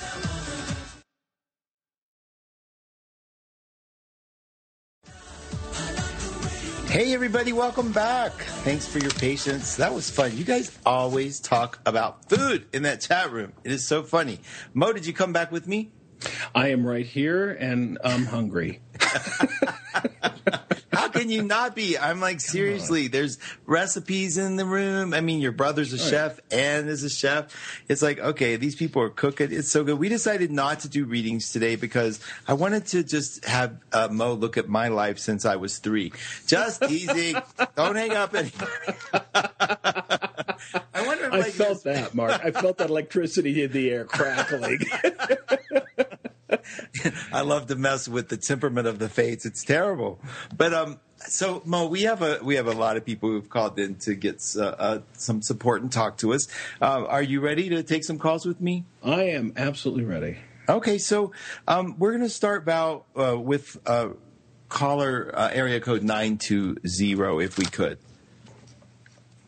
[6.90, 8.32] Hey, everybody, welcome back.
[8.32, 9.76] Thanks for your patience.
[9.76, 10.34] That was fun.
[10.38, 13.52] You guys always talk about food in that chat room.
[13.62, 14.40] It is so funny.
[14.72, 15.92] Mo, did you come back with me?
[16.54, 18.80] I am right here and I'm hungry.
[20.98, 21.96] How can you not be?
[21.96, 25.14] I'm like, seriously, there's recipes in the room.
[25.14, 27.54] I mean, your brother's a chef and is a chef.
[27.88, 29.52] It's like, okay, these people are cooking.
[29.52, 29.96] It's so good.
[29.96, 34.32] We decided not to do readings today because I wanted to just have uh, Mo
[34.32, 36.12] look at my life since I was three.
[36.48, 37.36] Just easy.
[37.76, 38.68] Don't hang up anymore.
[40.92, 42.44] I wonder if I like, felt that, Mark.
[42.44, 44.80] I felt that electricity in the air crackling.
[47.32, 49.46] I love to mess with the temperament of the fates.
[49.46, 50.20] It's terrible.
[50.56, 53.78] But um, so Mo, we have a we have a lot of people who've called
[53.78, 56.48] in to get uh, uh, some support and talk to us.
[56.80, 58.84] Uh, are you ready to take some calls with me?
[59.02, 60.38] I am absolutely ready.
[60.68, 61.32] Okay, so
[61.66, 64.10] um, we're going to start Val uh, with uh,
[64.68, 67.98] caller uh, area code nine two zero, if we could.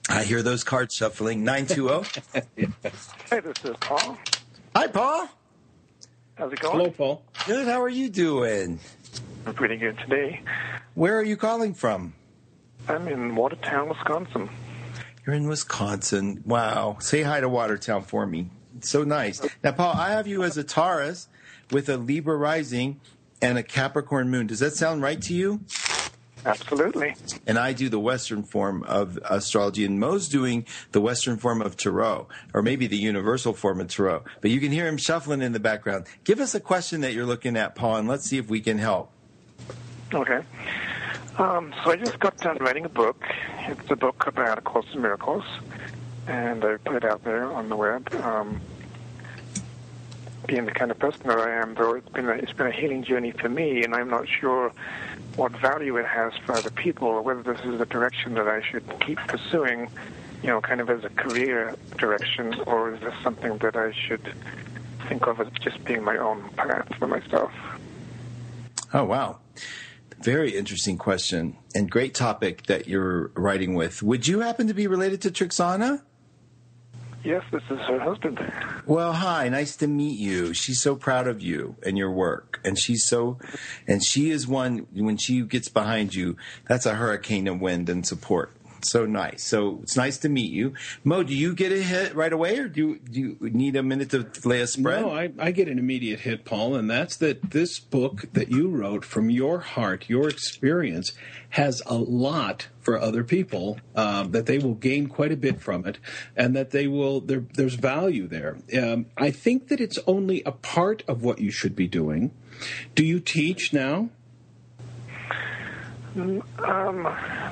[0.09, 1.45] I hear those cards shuffling.
[1.45, 2.05] Nine two zero.
[2.33, 4.19] Hey, this is Paul.
[4.75, 5.29] Hi, Paul.
[6.41, 6.79] How's it going?
[6.79, 7.23] Hello, Paul.
[7.47, 7.67] Good.
[7.67, 8.81] How are you doing?
[9.45, 10.41] I'm pretty good today.
[10.95, 12.15] Where are you calling from?
[12.89, 14.49] I'm in Watertown, Wisconsin.
[15.27, 16.43] You're in Wisconsin.
[16.47, 16.97] Wow.
[16.99, 18.49] Say hi to Watertown for me.
[18.79, 19.43] It's so nice.
[19.63, 21.29] Now, Paul, I have you as a Taurus
[21.73, 23.03] with a Libra rising
[23.43, 24.47] and a Capricorn moon.
[24.47, 25.61] Does that sound right to you?
[26.45, 27.15] Absolutely.
[27.47, 31.77] And I do the Western form of astrology, and Mo's doing the Western form of
[31.77, 34.25] Tarot, or maybe the universal form of Tarot.
[34.41, 36.07] But you can hear him shuffling in the background.
[36.25, 38.79] Give us a question that you're looking at, Paul, and let's see if we can
[38.79, 39.11] help.
[40.13, 40.41] Okay.
[41.39, 43.23] Um, so I just got done writing a book.
[43.61, 45.45] It's a book about A Course in Miracles,
[46.27, 48.13] and I put it out there on the web.
[48.17, 48.61] Um,
[50.51, 52.73] being the kind of person that I am, though, it's been a, it's been a
[52.73, 54.73] healing journey for me, and I'm not sure
[55.37, 58.61] what value it has for other people, or whether this is a direction that I
[58.61, 59.89] should keep pursuing,
[60.43, 64.35] you know, kind of as a career direction, or is this something that I should
[65.09, 67.53] think of as just being my own path for myself?
[68.93, 69.39] Oh, wow.
[70.21, 74.03] Very interesting question and great topic that you're writing with.
[74.03, 76.03] Would you happen to be related to Trixana?
[77.23, 78.41] Yes, this is her husband.
[78.87, 80.55] Well, hi, nice to meet you.
[80.55, 82.61] She's so proud of you and your work.
[82.65, 83.39] And she's so,
[83.87, 88.07] and she is one, when she gets behind you, that's a hurricane of wind and
[88.07, 88.53] support.
[88.85, 89.45] So nice.
[89.45, 90.75] So it's nice to meet you.
[91.05, 93.83] Mo, do you get a hit right away or do you, do you need a
[93.83, 95.03] minute to lay a spread?
[95.03, 98.69] No, I, I get an immediate hit, Paul, and that's that this book that you
[98.69, 101.13] wrote from your heart, your experience,
[101.51, 105.85] has a lot for other people um, that they will gain quite a bit from
[105.85, 105.99] it,
[106.37, 108.59] and that they will there, there's value there.
[108.77, 112.31] Um, I think that it's only a part of what you should be doing.
[112.95, 114.11] Do you teach now?
[116.17, 117.03] Um,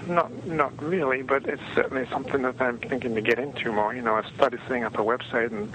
[0.09, 3.95] not not really, but it's certainly something that I'm thinking to get into more.
[3.95, 5.73] You know, I started setting up a website and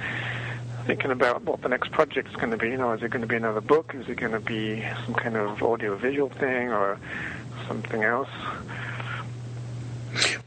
[0.85, 2.69] thinking about what the next project's going to be.
[2.69, 3.95] You know, is it going to be another book?
[3.95, 6.99] Is it going to be some kind of audio-visual thing or
[7.67, 8.29] something else?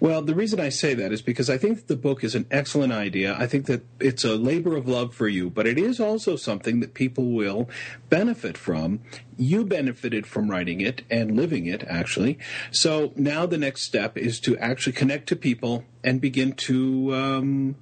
[0.00, 2.46] Well, the reason I say that is because I think that the book is an
[2.50, 3.36] excellent idea.
[3.38, 6.80] I think that it's a labor of love for you, but it is also something
[6.80, 7.68] that people will
[8.08, 9.00] benefit from.
[9.36, 12.38] You benefited from writing it and living it, actually.
[12.70, 17.14] So now the next step is to actually connect to people and begin to.
[17.14, 17.76] Um,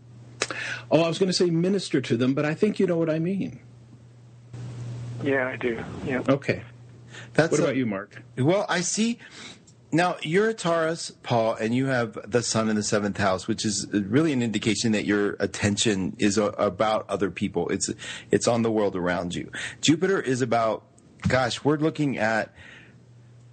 [0.90, 3.10] oh, I was going to say minister to them, but I think you know what
[3.10, 3.60] I mean.
[5.22, 5.82] Yeah, I do.
[6.06, 6.22] Yeah.
[6.28, 6.62] Okay.
[7.34, 8.22] That's What a- about you, Mark?
[8.36, 9.18] Well, I see.
[9.94, 13.64] Now you're a Taurus, Paul, and you have the Sun in the seventh house, which
[13.64, 17.68] is really an indication that your attention is a, about other people.
[17.68, 17.88] It's
[18.32, 19.52] it's on the world around you.
[19.80, 20.82] Jupiter is about,
[21.28, 22.52] gosh, we're looking at.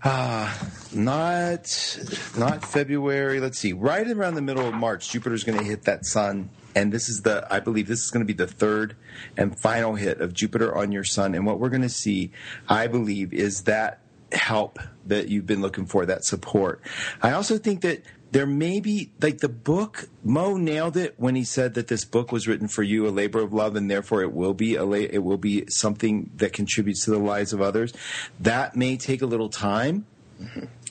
[0.03, 0.51] Uh,
[0.95, 1.99] not
[2.35, 3.39] not February.
[3.39, 3.73] Let's see.
[3.73, 7.21] Right around the middle of March, Jupiter's going to hit that sun, and this is
[7.21, 7.45] the.
[7.53, 8.95] I believe this is going to be the third
[9.37, 11.35] and final hit of Jupiter on your sun.
[11.35, 12.31] And what we're going to see,
[12.67, 14.00] I believe, is that
[14.33, 16.81] help that you've been looking for, that support.
[17.21, 21.43] I also think that there may be like the book mo nailed it when he
[21.43, 24.31] said that this book was written for you a labor of love and therefore it
[24.31, 27.93] will be a la- it will be something that contributes to the lives of others
[28.39, 30.05] that may take a little time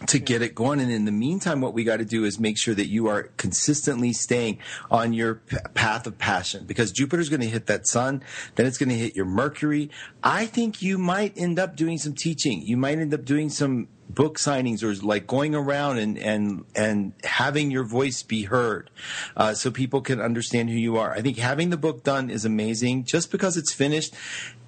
[0.06, 0.80] to get it going.
[0.80, 3.24] And in the meantime, what we got to do is make sure that you are
[3.36, 4.58] consistently staying
[4.90, 8.22] on your p- path of passion because Jupiter's going to hit that sun,
[8.56, 9.90] then it's going to hit your Mercury.
[10.22, 12.62] I think you might end up doing some teaching.
[12.62, 17.12] You might end up doing some book signings or like going around and and and
[17.22, 18.90] having your voice be heard
[19.36, 22.44] uh, so people can understand who you are i think having the book done is
[22.44, 24.12] amazing just because it's finished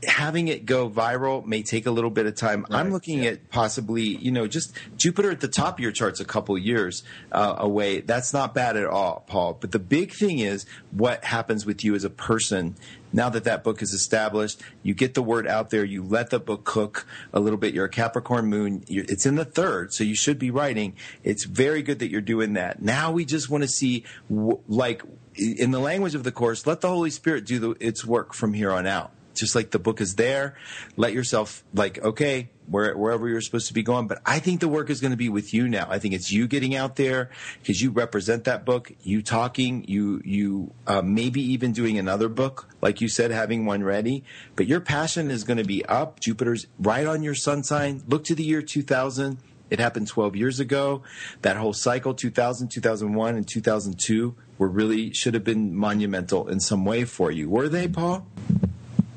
[0.05, 2.67] having it go viral may take a little bit of time.
[2.69, 3.31] Right, i'm looking yeah.
[3.31, 7.03] at possibly you know just jupiter at the top of your charts a couple years
[7.31, 8.01] uh, away.
[8.01, 9.57] That's not bad at all paul.
[9.61, 12.77] But the big thing is what happens with you as a person
[13.13, 14.61] now that that book is established.
[14.83, 15.85] You get the word out there.
[15.85, 17.75] You let the book cook a little bit.
[17.75, 18.85] You're a capricorn moon.
[18.89, 20.95] It's in the third so you should be writing.
[21.23, 22.81] It's very good that you're doing that.
[22.81, 25.03] Now we just want to see w- like
[25.35, 28.53] in the language of the course let the holy spirit do the, its work from
[28.53, 30.57] here on out just like the book is there
[30.97, 34.69] let yourself like okay where, wherever you're supposed to be going but i think the
[34.69, 37.31] work is going to be with you now i think it's you getting out there
[37.61, 42.69] because you represent that book you talking you you uh, maybe even doing another book
[42.81, 44.25] like you said having one ready
[44.57, 48.25] but your passion is going to be up jupiter's right on your sun sign look
[48.25, 49.39] to the year 2000
[49.73, 51.03] it happened 12 years ago.
[51.41, 56.85] That whole cycle, 2000, 2001, and 2002, were really should have been monumental in some
[56.85, 57.49] way for you.
[57.49, 58.27] Were they, Paul?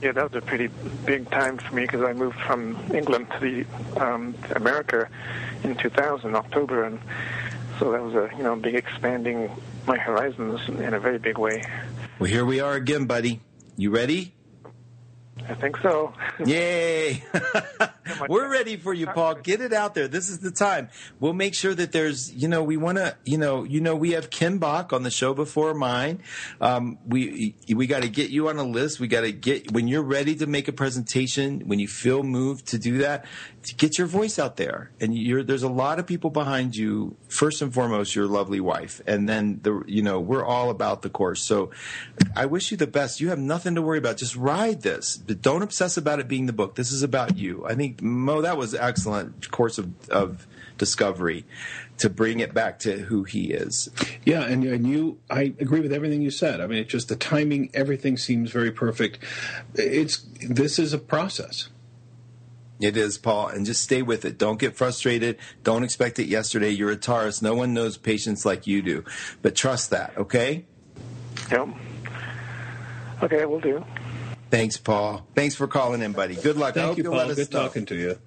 [0.06, 0.68] Yeah, that was a pretty
[1.04, 3.65] big time for me because I moved from England to the
[4.00, 5.10] um, to America
[5.63, 7.00] in 2000, October, and
[7.80, 9.50] so that was a you know big expanding
[9.88, 11.63] my horizons in a very big way.
[12.20, 13.41] Well, here we are again, buddy.
[13.78, 14.36] You ready?
[15.47, 16.13] I think so.
[16.45, 17.23] Yay!
[18.29, 19.36] We're ready for you, Paul.
[19.36, 20.08] Get it out there.
[20.08, 20.89] This is the time.
[21.19, 24.12] We'll make sure that there's, you know, we want to, you know, you know, we
[24.12, 26.21] have Ken Bach on the show before mine.
[26.62, 28.99] Um, we we got to get you on a list.
[28.99, 31.62] We got to get when you're ready to make a presentation.
[31.67, 33.25] When you feel moved to do that,
[33.73, 34.91] get your voice out there.
[34.99, 35.15] And
[35.47, 37.15] there's a lot of people behind you.
[37.28, 41.10] First and foremost, your lovely wife, and then the, you know, we're all about the
[41.10, 41.41] course.
[41.41, 41.71] So,
[42.36, 43.19] I wish you the best.
[43.19, 44.17] You have nothing to worry about.
[44.17, 46.75] Just ride this, but don't obsess about it being the book.
[46.75, 47.65] This is about you.
[47.65, 50.47] I think Mo, that was excellent course of of
[50.78, 51.45] discovery
[51.97, 53.89] to bring it back to who he is.
[54.25, 56.62] Yeah, and and you, I agree with everything you said.
[56.62, 59.19] I mean, it's just the timing, everything seems very perfect.
[59.75, 61.69] It's this is a process.
[62.79, 64.38] It is, Paul, and just stay with it.
[64.38, 65.38] Don't get frustrated.
[65.63, 66.69] Don't expect it yesterday.
[66.69, 67.41] You're a Taurus.
[67.41, 69.05] No one knows patience like you do,
[69.41, 70.17] but trust that.
[70.17, 70.65] Okay.
[71.51, 71.69] Yep.
[73.23, 73.83] Okay, we'll do.
[74.51, 75.25] Thanks, Paul.
[75.35, 76.35] Thanks for calling in, buddy.
[76.35, 76.71] Good luck.
[76.71, 77.27] I Thank hope you, you'll Paul.
[77.27, 77.61] let us Good know.
[77.63, 78.19] talking to you.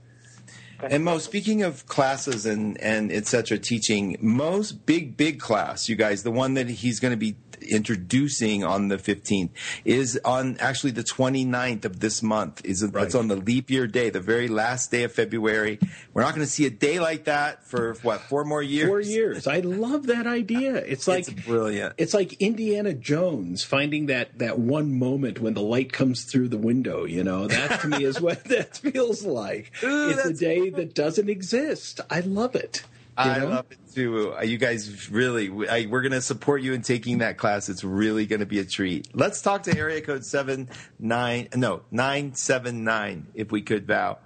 [0.81, 5.97] And Mo, speaking of classes and and et cetera, teaching, Mo's big big class, you
[5.97, 7.37] guys, the one that he's going to be
[7.69, 9.51] introducing on the 15th
[9.85, 12.65] is on actually the 29th of this month.
[12.65, 13.05] Is Right.
[13.05, 15.79] it's on the leap year day, the very last day of February.
[16.15, 18.89] We're not going to see a day like that for what four more years.
[18.89, 19.47] Four years.
[19.47, 20.77] I love that idea.
[20.77, 21.95] It's like it's brilliant.
[21.99, 26.59] It's like Indiana Jones finding that that one moment when the light comes through the
[26.59, 27.05] window.
[27.05, 29.73] You know, that to me is what that feels like.
[29.83, 32.01] Ooh, it's a day that doesn't exist.
[32.11, 32.83] I love it.
[33.25, 33.49] You I know?
[33.49, 34.35] love it too.
[34.37, 37.69] Uh, You guys really, we- I, we're going to support you in taking that class.
[37.69, 39.09] It's really going to be a treat.
[39.15, 44.21] Let's talk to area code seven nine no nine seven nine if we could, Val.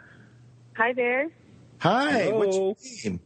[0.76, 1.28] Hi there.
[1.78, 3.20] Hi, what's your name?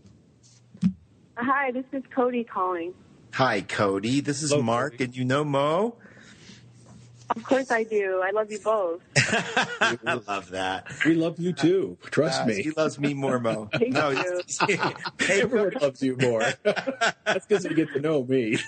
[1.37, 2.95] Hi, this is Cody calling.
[3.35, 4.21] Hi, Cody.
[4.21, 5.05] This is Hello, Mark, Cody.
[5.05, 5.97] and you know Mo.
[7.31, 8.23] Of course I do.
[8.25, 9.01] I love you both.
[9.17, 10.87] I love that.
[11.05, 11.99] We love you too.
[12.05, 12.63] Trust Uh, me.
[12.63, 13.69] He loves me more, Mo.
[13.79, 14.43] Thank no, you.
[15.19, 16.45] hey, Everyone loves you more.
[16.63, 18.59] That's because you get to know me.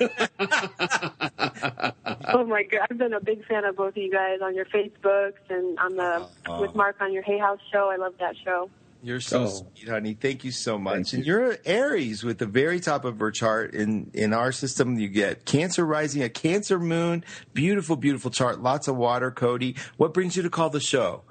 [2.30, 4.66] Oh my god, I've been a big fan of both of you guys on your
[4.66, 6.60] Facebooks and on the Aw.
[6.60, 7.88] with Mark on your Hay House show.
[7.90, 8.68] I love that show.
[9.02, 9.46] You're so Oh.
[9.46, 10.14] sweet, honey.
[10.20, 10.94] Thank you so much.
[10.94, 11.32] Thank and you.
[11.32, 13.72] you're Aries with the very top of her chart.
[13.74, 17.24] In in our system, you get Cancer rising, a Cancer moon.
[17.54, 18.60] Beautiful, beautiful chart.
[18.60, 19.76] Lots of water, Cody.
[19.98, 21.22] What brings you to call the show?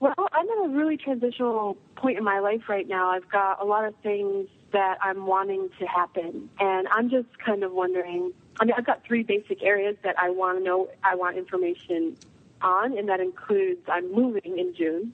[0.00, 3.10] Well, I'm at a really transitional point in my life right now.
[3.10, 7.62] I've got a lot of things that I'm wanting to happen, and I'm just kind
[7.62, 8.32] of wondering.
[8.58, 10.88] I mean, I've got three basic areas that I want to know.
[11.04, 12.16] I want information
[12.62, 15.12] on, and that includes I'm moving in June.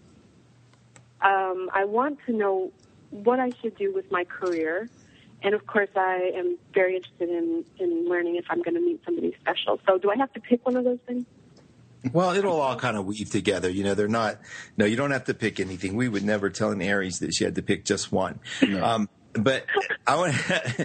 [1.20, 2.72] Um, I want to know
[3.10, 4.88] what I should do with my career,
[5.42, 9.00] and of course, I am very interested in in learning if I'm going to meet
[9.04, 9.80] somebody special.
[9.86, 11.24] So, do I have to pick one of those things?
[12.12, 13.68] Well, it'll all kind of weave together.
[13.68, 14.38] You know, they're not.
[14.76, 15.96] No, you don't have to pick anything.
[15.96, 18.40] We would never tell an Aries that she had to pick just one.
[18.62, 18.84] No.
[18.84, 19.08] Um,
[19.38, 19.64] but
[20.06, 20.34] I want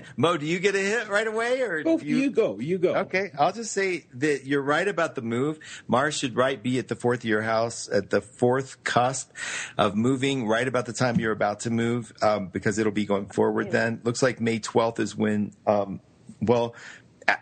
[0.17, 0.37] Mo.
[0.37, 2.95] Do you get a hit right away, or Go, do you, go, you go.
[2.95, 5.59] Okay, I'll just say that you're right about the move.
[5.87, 9.31] Mars should right be at the fourth year house, at the fourth cusp
[9.77, 13.27] of moving, right about the time you're about to move, um, because it'll be going
[13.27, 13.71] forward.
[13.71, 15.51] Then looks like May 12th is when.
[15.67, 16.01] Um,
[16.41, 16.75] well, a-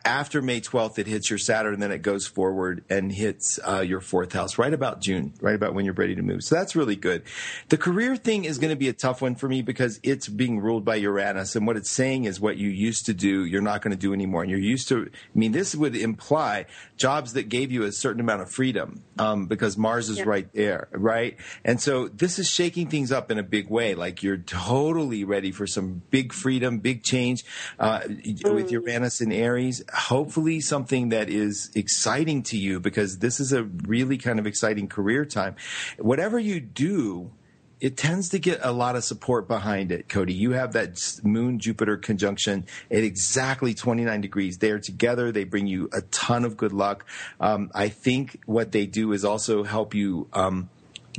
[0.06, 3.80] after May 12th, it hits your Saturn, and then it goes forward and hits uh,
[3.82, 6.44] your fourth house right about June, right about when you're ready to move.
[6.44, 7.24] So that's really good.
[7.70, 10.60] The career thing is going to be a tough one for me because it's being
[10.60, 13.82] ruled by Uranus, and what it's saying is what you used to do, you're not
[13.82, 14.42] going to do anymore.
[14.42, 16.66] And you're used to, I mean, this would imply
[16.98, 20.24] jobs that gave you a certain amount of freedom um, because Mars is Yeah.
[20.28, 21.38] right there, right?
[21.64, 23.96] And so this is shaking things up in a big way.
[23.96, 27.44] Like you're totally ready for some big freedom, big change
[27.80, 28.02] uh,
[28.50, 29.79] with Uranus and Aries.
[29.94, 34.88] Hopefully, something that is exciting to you because this is a really kind of exciting
[34.88, 35.56] career time.
[35.98, 37.32] Whatever you do,
[37.80, 40.34] it tends to get a lot of support behind it, Cody.
[40.34, 44.58] You have that Moon Jupiter conjunction at exactly 29 degrees.
[44.58, 45.32] They are together.
[45.32, 47.06] They bring you a ton of good luck.
[47.40, 50.28] Um, I think what they do is also help you.
[50.34, 50.70] Um,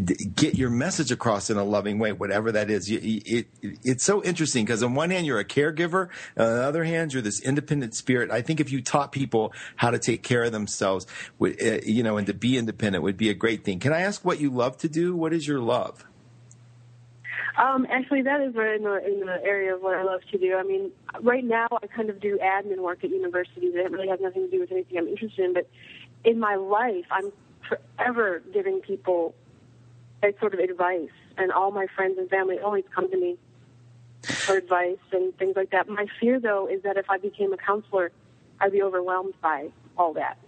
[0.01, 2.91] get your message across in a loving way, whatever that is.
[2.91, 3.47] It, it,
[3.83, 7.23] it's so interesting because on one hand you're a caregiver, on the other hand you're
[7.23, 8.31] this independent spirit.
[8.31, 11.07] I think if you taught people how to take care of themselves,
[11.41, 11.49] uh,
[11.85, 13.79] you know, and to be independent would be a great thing.
[13.79, 15.15] Can I ask what you love to do?
[15.15, 16.05] What is your love?
[17.57, 20.39] Um, actually, that is right in the, in the area of what I love to
[20.39, 20.57] do.
[20.57, 20.91] I mean,
[21.21, 24.51] right now I kind of do admin work at universities that really has nothing to
[24.51, 25.53] do with anything I'm interested in.
[25.53, 25.69] But
[26.25, 27.33] in my life, I'm
[27.69, 29.35] forever giving people
[30.23, 33.39] that sort of advice, and all my friends and family always come to me
[34.23, 35.89] for advice and things like that.
[35.89, 38.13] My fear, though, is that if I became a counselor,
[38.61, 40.39] I'd be overwhelmed by all that.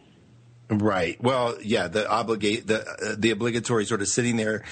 [0.71, 1.23] Right.
[1.23, 4.63] Well, yeah, the obligate the uh, the obligatory sort of sitting there,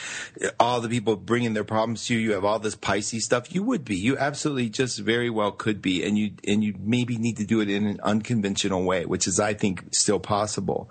[0.58, 2.20] all the people bringing their problems to you.
[2.20, 3.54] You have all this Pisces stuff.
[3.54, 3.96] You would be.
[3.96, 7.60] You absolutely just very well could be, and you and you maybe need to do
[7.60, 10.88] it in an unconventional way, which is, I think, still possible.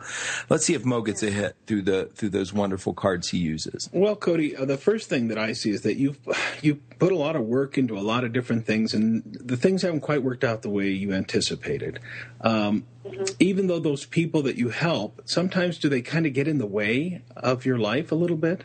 [0.48, 3.90] Let's see if Mo gets a hit through the through those wonderful cards he uses.
[3.92, 6.20] Well, Cody, uh, the first thing that I see is that you've
[6.62, 9.82] you put a lot of work into a lot of different things, and the things
[9.82, 12.00] haven't quite worked out the way you anticipated.
[12.42, 13.36] Um, Mm-hmm.
[13.40, 16.68] Even though those people that you help, sometimes do they kind of get in the
[16.68, 18.64] way of your life a little bit?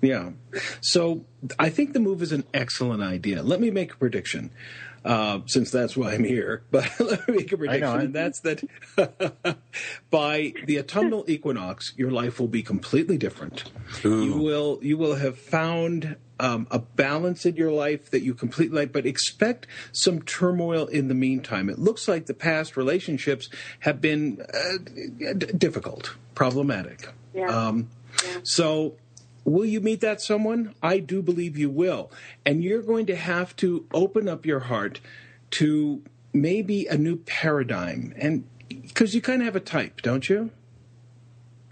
[0.00, 0.30] Yeah.
[0.80, 1.24] So
[1.58, 3.42] I think the move is an excellent idea.
[3.42, 4.50] Let me make a prediction,
[5.04, 6.62] uh, since that's why I'm here.
[6.70, 8.62] But let me make a prediction, I- and that's that
[10.10, 13.64] by the autumnal equinox, your life will be completely different.
[14.04, 18.78] You will you will have found um, a balance in your life that you completely
[18.78, 21.68] like, but expect some turmoil in the meantime.
[21.68, 23.48] It looks like the past relationships
[23.80, 24.78] have been uh,
[25.34, 27.08] d- difficult, problematic.
[27.34, 27.46] Yeah.
[27.48, 27.90] Um,
[28.24, 28.38] Yeah.
[28.42, 28.96] so,
[29.52, 30.74] will you meet that someone?
[30.82, 32.10] I do believe you will.
[32.44, 35.00] And you're going to have to open up your heart
[35.52, 38.14] to maybe a new paradigm.
[38.16, 40.50] And because you kind of have a type, don't you?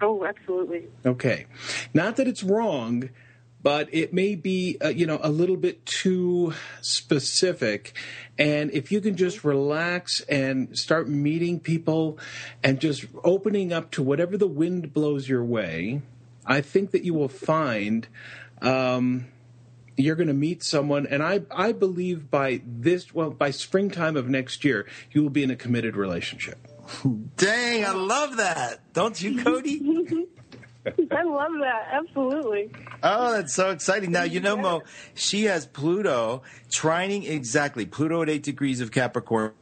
[0.01, 0.85] Oh, absolutely.
[1.05, 1.47] Okay.
[1.93, 3.11] Not that it's wrong,
[3.63, 7.97] but it may be, uh, you know, a little bit too specific.
[8.39, 12.19] And if you can just relax and start meeting people
[12.63, 16.03] and just opening up to whatever the wind blows your way,
[16.49, 18.09] I think that you will find
[18.63, 19.27] um,
[19.97, 21.07] you're going to meet someone.
[21.07, 25.43] And I, I believe by this, well, by springtime of next year, you will be
[25.43, 26.59] in a committed relationship.
[27.37, 28.93] Dang, I love that.
[28.95, 29.81] Don't you, Cody?
[30.87, 31.89] I love that.
[31.93, 32.71] Absolutely.
[33.03, 34.11] Oh, that's so exciting.
[34.11, 34.83] Now, you know, Mo,
[35.15, 37.85] she has Pluto trining exactly.
[37.85, 39.53] Pluto at eight degrees of Capricorn.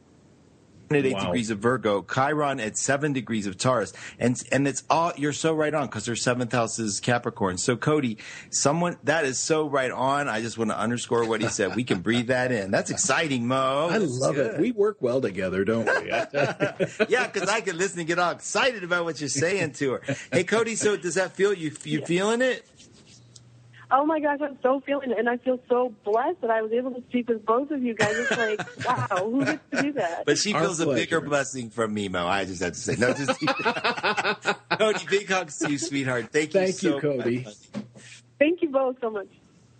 [0.89, 1.25] At eight Wow.
[1.25, 5.53] degrees of Virgo, Chiron at seven degrees of Taurus, and and it's all you're so
[5.53, 7.57] right on because her seventh house is Capricorn.
[7.57, 8.17] So Cody,
[8.51, 10.29] someone that is so right on.
[10.29, 11.75] I just want to underscore what he said.
[11.75, 12.71] We can breathe that in.
[12.71, 13.89] That's exciting, Mo.
[13.91, 14.59] I That's love it.
[14.59, 16.07] We work well together, don't we?
[17.09, 20.01] yeah, because I can listen and get all excited about what you're saying to her.
[20.31, 22.65] Hey, Cody, so does that feel you you feeling it?
[23.89, 26.73] Oh my gosh, I'm so feeling it, and I feel so blessed that I was
[26.73, 28.11] able to speak with both of you guys.
[28.17, 30.25] It's like, wow, who gets to do that?
[30.25, 32.27] But she Our feels a bigger blessing from me, Mo.
[32.27, 33.39] I just have to say, no, just
[34.77, 36.33] Cody, big hugs to you, sweetheart.
[36.33, 36.59] Thank you.
[36.59, 37.43] Thank you, so Cody.
[37.43, 37.55] much.
[38.39, 39.29] Thank you both so much.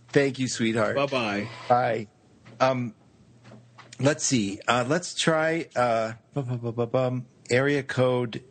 [0.10, 0.96] Thank you, sweetheart.
[0.96, 1.48] Bye bye.
[1.68, 2.08] Bye.
[2.62, 2.94] Um,
[4.00, 4.62] let's see.
[4.70, 6.14] Uh, let's try uh,
[7.50, 8.42] area code.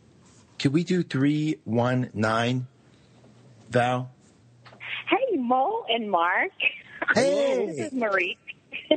[0.59, 2.67] Can we do three one nine?
[3.69, 4.11] Val.
[5.47, 6.51] Hey, Mo and Mark.
[7.13, 7.65] Hey.
[7.77, 8.37] this is Marie.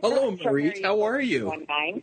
[0.03, 0.69] Hello, From Marie.
[0.71, 1.41] area How code are you?
[1.41, 2.03] 319.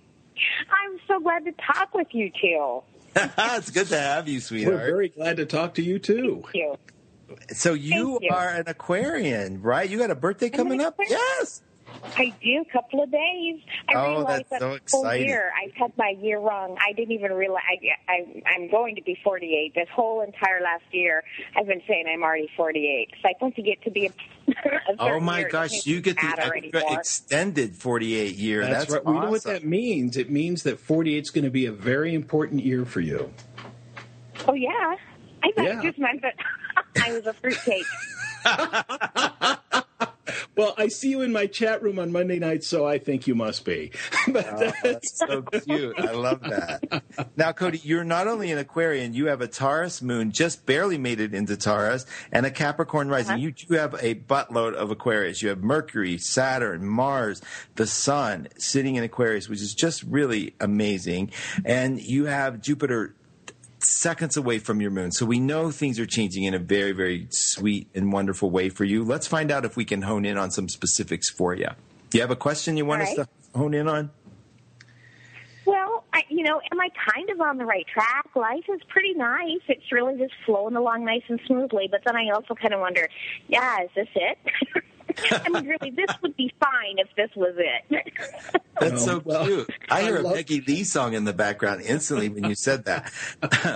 [0.70, 2.82] I'm so glad to talk with you two.
[3.16, 4.76] it's good to have you, sweetheart.
[4.76, 6.43] We're very glad to talk to you too.
[6.43, 6.76] Thank you.
[7.54, 8.30] so you, you.
[8.30, 9.89] are an Aquarian, right?
[9.89, 10.95] You got a birthday coming up?
[11.10, 11.62] Yes.
[12.15, 12.63] I do.
[12.67, 13.59] A couple of days.
[13.89, 15.27] I Oh, realized that's that so whole exciting.
[15.27, 16.75] year I had my year wrong.
[16.88, 17.61] I didn't even realize.
[17.69, 19.73] I, I, I'm going to be 48.
[19.75, 21.23] This whole entire last year,
[21.55, 23.09] I've been saying I'm already 48.
[23.21, 26.15] So I once you get to be a, a Oh my year, gosh, you get
[26.17, 28.61] the matter extra extended 48 year.
[28.65, 29.05] That's, That's, right.
[29.05, 30.17] Well, you know what that means?
[30.17, 33.31] It means that 48 is going to be a very important year for you.
[34.47, 34.69] Oh yeah.
[35.43, 35.79] I thought Yeah.
[35.79, 36.33] it just meant that
[37.03, 37.85] I was a fruitcake.
[40.58, 43.36] Well, I see you in my chat room on Monday night, so I think you
[43.36, 43.91] must be.
[44.28, 45.99] but Oh, that's so cute.
[45.99, 47.03] I love that.
[47.36, 51.20] Now, Cody, you're not only an Aquarian, you have a Taurus moon, just barely made
[51.20, 53.34] it into Taurus, and a Capricorn rising.
[53.34, 53.41] Uh-huh.
[53.41, 55.41] You do have a buttload of Aquarius.
[55.41, 57.41] You have Mercury, Saturn, Mars,
[57.76, 61.32] the Sun sitting in Aquarius, which is just really amazing.
[61.66, 63.14] And you have Jupiter
[63.80, 65.11] seconds away from your moon.
[65.11, 68.84] So we know things are changing in a very, very sweet and wonderful way for
[68.84, 69.03] you.
[69.03, 71.67] Let's find out if we can hone in on some specifics for you.
[72.09, 74.11] Do you have a question you want All us to hone in on?
[76.14, 78.28] Well, I, you know, am I kind of on the right track?
[78.36, 79.60] Life is pretty nice.
[79.68, 81.88] It's really just flowing along nice and smoothly.
[81.89, 83.08] But then I also kind of wonder,
[83.47, 84.38] yeah, is this it?
[85.32, 88.14] I mean, really, this would be fine if this was it.
[88.80, 89.70] That's so Well, cute.
[89.89, 92.86] I I hear a love- Peggy Lee song in the background instantly when you said
[92.86, 93.12] that.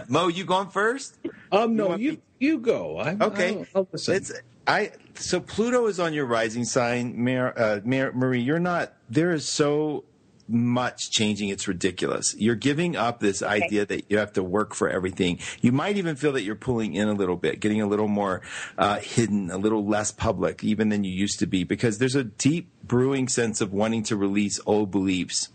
[0.09, 1.17] Mo, you going first?
[1.51, 2.97] um, no, want you me- you go.
[2.97, 3.55] I, Okay.
[3.57, 4.15] I'll, I'll listen.
[4.15, 4.31] It's
[4.67, 4.91] I.
[5.15, 8.41] So Pluto is on your rising sign, Mar, uh, Mar, Marie.
[8.41, 8.93] You're not.
[9.09, 10.03] There is so
[10.47, 11.49] much changing.
[11.49, 12.35] It's ridiculous.
[12.37, 15.39] You're giving up this idea that you have to work for everything.
[15.61, 18.41] You might even feel that you're pulling in a little bit, getting a little more
[18.77, 22.23] uh, hidden, a little less public, even than you used to be, because there's a
[22.23, 25.49] deep brewing sense of wanting to release old beliefs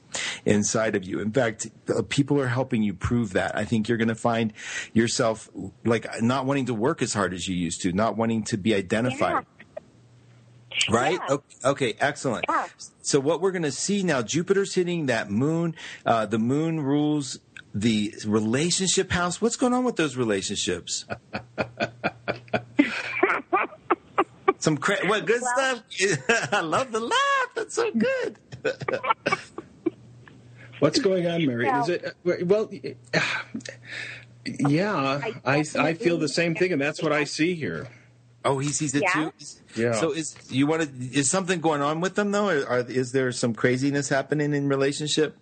[0.44, 1.20] inside of you.
[1.20, 1.68] In fact,
[2.08, 3.56] people are helping you prove that.
[3.56, 4.52] I think you're going to find
[4.92, 5.50] yourself
[5.84, 8.74] like not wanting to work as hard as you used to, not wanting to be
[8.74, 9.44] identified.
[10.90, 11.18] Right?
[11.28, 11.34] Yeah.
[11.34, 12.44] Okay, okay, excellent.
[12.48, 12.66] Yeah.
[13.02, 15.74] So what we're going to see now, Jupiter's hitting that moon.
[16.04, 17.38] Uh, the moon rules
[17.74, 19.40] the relationship house.
[19.42, 21.04] What's going on with those relationships?
[24.58, 25.82] Some cra- what good stuff?
[26.52, 27.48] I love the laugh.
[27.54, 28.36] That's so good.
[30.80, 31.66] What's going on, Mary?
[31.66, 32.16] Well- Is it
[32.46, 32.70] well?
[34.44, 37.88] Yeah, I I feel the same thing, and that's what I see here.
[38.46, 39.30] Oh, he sees it Yeah?
[39.30, 39.32] too.
[39.80, 39.92] Yeah.
[39.92, 40.88] So is you want to?
[41.18, 42.48] Is something going on with them though?
[42.48, 45.36] Or are, is there some craziness happening in relationship?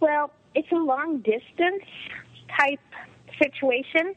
[0.00, 1.84] well, it's a long distance
[2.58, 2.80] type
[3.42, 4.14] situation.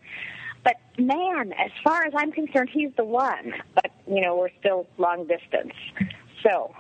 [0.63, 3.53] But man, as far as I'm concerned, he's the one.
[3.73, 5.73] But you know, we're still long distance.
[6.43, 6.73] So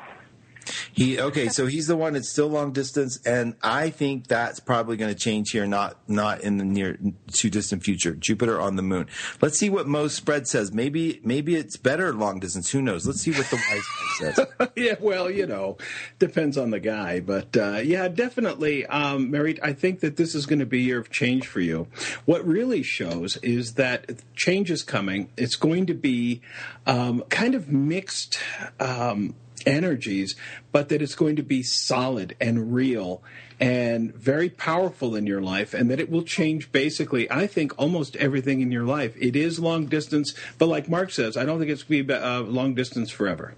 [0.93, 4.97] He okay, so he's the one that's still long distance, and I think that's probably
[4.97, 6.97] going to change here, not not in the near
[7.31, 8.13] too distant future.
[8.13, 9.07] Jupiter on the moon.
[9.41, 10.71] Let's see what Mo's spread says.
[10.73, 12.71] Maybe maybe it's better long distance.
[12.71, 13.07] Who knows?
[13.07, 13.83] Let's see what the wise
[14.19, 14.71] guy says.
[14.75, 15.77] yeah, well, you know,
[16.19, 19.57] depends on the guy, but uh, yeah, definitely, um, Mary.
[19.63, 21.87] I think that this is going to be a year of change for you.
[22.25, 25.29] What really shows is that change is coming.
[25.37, 26.41] It's going to be
[26.85, 28.39] um, kind of mixed.
[28.79, 29.35] Um,
[29.65, 30.35] energies
[30.71, 33.21] but that it's going to be solid and real
[33.59, 38.15] and very powerful in your life and that it will change basically i think almost
[38.17, 39.15] everything in your life.
[39.19, 42.13] It is long distance but like mark says i don't think it's going to be
[42.13, 43.55] uh, long distance forever.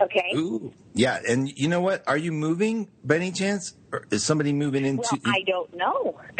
[0.00, 0.30] Okay.
[0.34, 2.04] Ooh, yeah, and you know what?
[2.06, 3.74] Are you moving by any chance?
[3.92, 5.08] Or is somebody moving into?
[5.24, 6.20] Well, I don't know.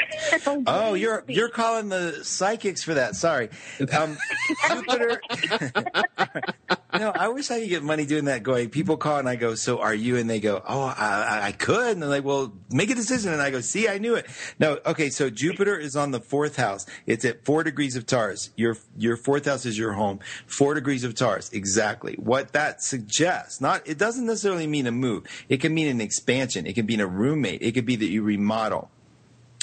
[0.66, 3.16] Oh, you're you're calling the psychics for that.
[3.16, 3.48] Sorry,
[3.92, 4.16] um,
[4.68, 5.20] Jupiter.
[6.94, 8.42] no, I wish I could get money doing that.
[8.42, 11.52] Going, people call and I go, "So are you?" And they go, "Oh, I, I
[11.52, 14.26] could." And they're like, "Well, make a decision." And I go, "See, I knew it."
[14.58, 15.10] No, okay.
[15.10, 16.86] So Jupiter is on the fourth house.
[17.06, 18.50] It's at four degrees of Taurus.
[18.56, 20.20] Your your fourth house is your home.
[20.46, 21.50] Four degrees of Taurus.
[21.52, 23.60] Exactly what that suggests.
[23.60, 23.86] Not.
[23.86, 25.24] It doesn't necessarily mean a move.
[25.48, 26.66] It can mean an expansion.
[26.66, 27.62] It can mean a roommate.
[27.62, 28.90] It could be that you remodel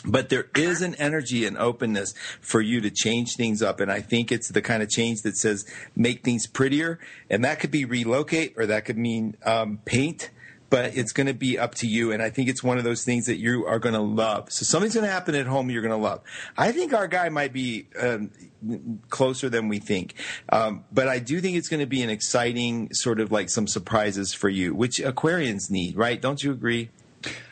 [0.04, 4.00] but there is an energy and openness for you to change things up and i
[4.00, 5.66] think it's the kind of change that says
[5.96, 10.30] make things prettier and that could be relocate or that could mean um, paint
[10.72, 12.12] but it's going to be up to you.
[12.12, 14.52] And I think it's one of those things that you are going to love.
[14.52, 16.22] So something's going to happen at home you're going to love.
[16.58, 18.32] I think our guy might be um,
[19.10, 20.16] closer than we think,
[20.50, 23.68] um, but I do think it's going to be an exciting sort of like some
[23.68, 26.20] surprises for you, which Aquarians need, right?
[26.20, 26.90] Don't you agree?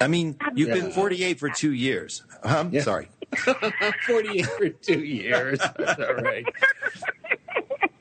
[0.01, 2.23] I mean, you've been 48 for two years.
[2.43, 2.81] Um, Yeah.
[2.81, 3.09] Sorry.
[4.07, 5.59] 48 for two years.
[5.59, 6.45] That's all right.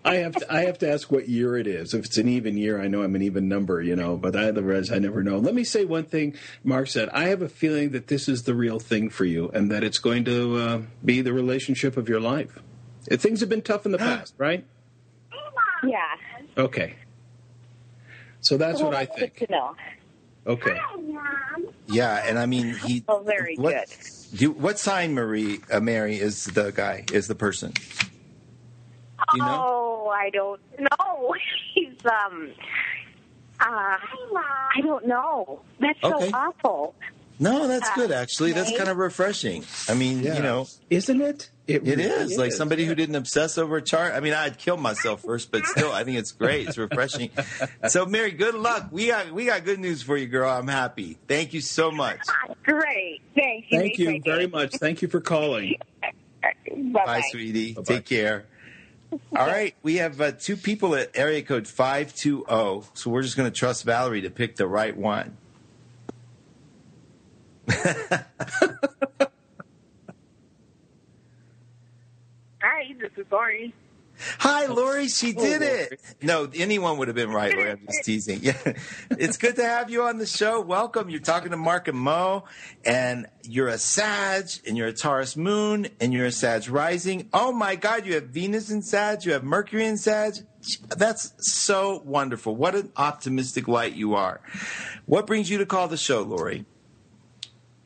[0.05, 1.93] I have to I have to ask what year it is.
[1.93, 4.91] If it's an even year, I know I'm an even number, you know, but otherwise
[4.91, 5.39] I never know.
[5.39, 6.35] Let me say one thing
[6.65, 7.09] Mark said.
[7.11, 9.99] I have a feeling that this is the real thing for you and that it's
[9.99, 12.59] going to uh, be the relationship of your life.
[13.11, 14.65] Things have been tough in the past, right?
[15.85, 16.15] Yeah.
[16.57, 16.95] Okay.
[18.41, 19.37] So that's what I think.
[19.37, 19.77] Good to know.
[20.47, 20.79] Okay.
[21.87, 23.05] Yeah, and I mean, he.
[23.09, 24.41] Oh, very what, good.
[24.41, 25.61] You, what sign, Marie?
[25.71, 27.05] Uh, Mary is the guy.
[27.13, 27.73] Is the person?
[29.33, 29.65] Do you know?
[29.67, 31.35] Oh, I don't know.
[31.75, 32.51] He's um.
[33.61, 35.61] Uh, I don't know.
[35.81, 36.31] That's Okay.
[36.31, 36.95] so awful.
[37.41, 38.53] No, that's uh, good actually.
[38.53, 39.65] That's kind of refreshing.
[39.89, 41.51] I mean, you know, Isn't it?
[41.69, 44.15] it really is like somebody who didn't obsess over a chart.
[44.15, 46.69] I mean, I'd kill myself first, but still, I think it's great.
[46.69, 47.31] It's refreshing.
[47.89, 48.89] So, Mary, good luck.
[48.91, 50.51] We got we got good news for you, girl.
[50.51, 51.17] I'm happy.
[51.29, 52.21] Thank you so much.
[52.65, 53.21] Great.
[53.35, 53.79] Thank you.
[53.79, 54.73] Thank you very much.
[54.75, 55.75] Thank you for calling.
[56.03, 56.13] Bye
[56.93, 57.23] Bye, bye.
[57.31, 57.75] sweetie.
[57.75, 57.85] Bye-bye.
[57.95, 58.47] Take care.
[59.13, 62.85] All right, we have uh, two people at area code five two zero.
[62.95, 65.37] So we're just going to trust Valerie to pick the right one.
[67.71, 68.15] Hi,
[72.99, 73.73] this is Lori.
[74.39, 75.09] Hi, oh, Lori.
[75.09, 75.73] She oh, did Lori.
[75.73, 76.01] it.
[76.23, 77.71] No, anyone would have been right, Lori.
[77.73, 78.41] I'm just teasing.
[78.49, 78.75] Yeah.
[79.11, 80.61] It's good to have you on the show.
[80.61, 81.11] Welcome.
[81.11, 82.45] You're talking to Mark and Mo,
[82.85, 87.29] and you're a Sag, and you're a Taurus moon, and you're a Sag rising.
[87.33, 90.35] Oh my God, you have Venus in Sag, you have Mercury in Sag.
[90.97, 92.57] That's so wonderful.
[92.57, 94.41] What an optimistic light you are.
[95.07, 96.65] What brings you to call the show, Lori?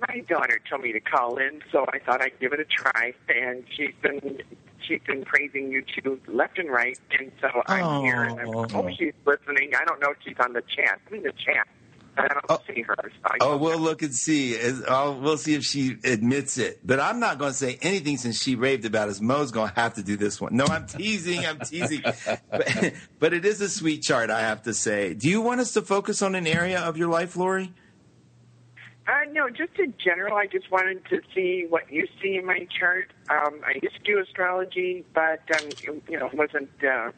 [0.08, 3.14] My daughter told me to call in, so I thought I'd give it a try.
[3.28, 4.42] And she's been
[4.86, 8.22] she's been praising you two left and right, and so I'm here.
[8.24, 8.66] And I Oh.
[8.68, 9.72] hope she's listening.
[9.78, 11.00] I don't know if she's on the chat.
[11.08, 11.66] I'm in the chat.
[12.14, 12.58] but I don't Oh.
[12.66, 12.94] see her.
[13.02, 14.54] So I Oh, we'll look and see.
[14.58, 16.78] As- oh, we'll see if she admits it.
[16.86, 19.20] But I'm not going to say anything since she raved about us.
[19.20, 20.54] Mo's going to have to do this one.
[20.54, 21.46] No, I'm teasing.
[21.46, 22.02] I'm teasing.
[22.50, 25.14] but, but it is a sweet chart, I have to say.
[25.14, 27.72] Do you want us to focus on an area of your life, Lori?
[29.06, 32.68] Uh, no, just in general, I just wanted to see what you see in my
[32.78, 33.10] chart.
[33.28, 35.74] Um, I used to do astrology, but um,
[36.08, 36.70] you know, wasn't.
[36.82, 37.10] Uh,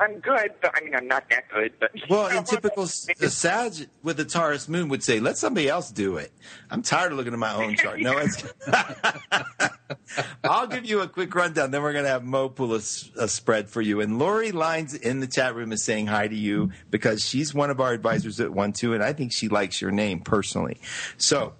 [0.00, 1.72] I'm good, but I mean, I'm not that good.
[1.80, 5.90] But Well, in typical the Sag with the Taurus moon would say, let somebody else
[5.90, 6.32] do it.
[6.70, 8.00] I'm tired of looking at my own chart.
[8.00, 8.44] No, it's.
[10.44, 11.70] I'll give you a quick rundown.
[11.70, 12.78] Then we're going to have Mo pull a,
[13.18, 14.00] a spread for you.
[14.00, 17.70] And Lori Lines in the chat room is saying hi to you because she's one
[17.70, 20.78] of our advisors at One Two, and I think she likes your name personally.
[21.16, 21.54] So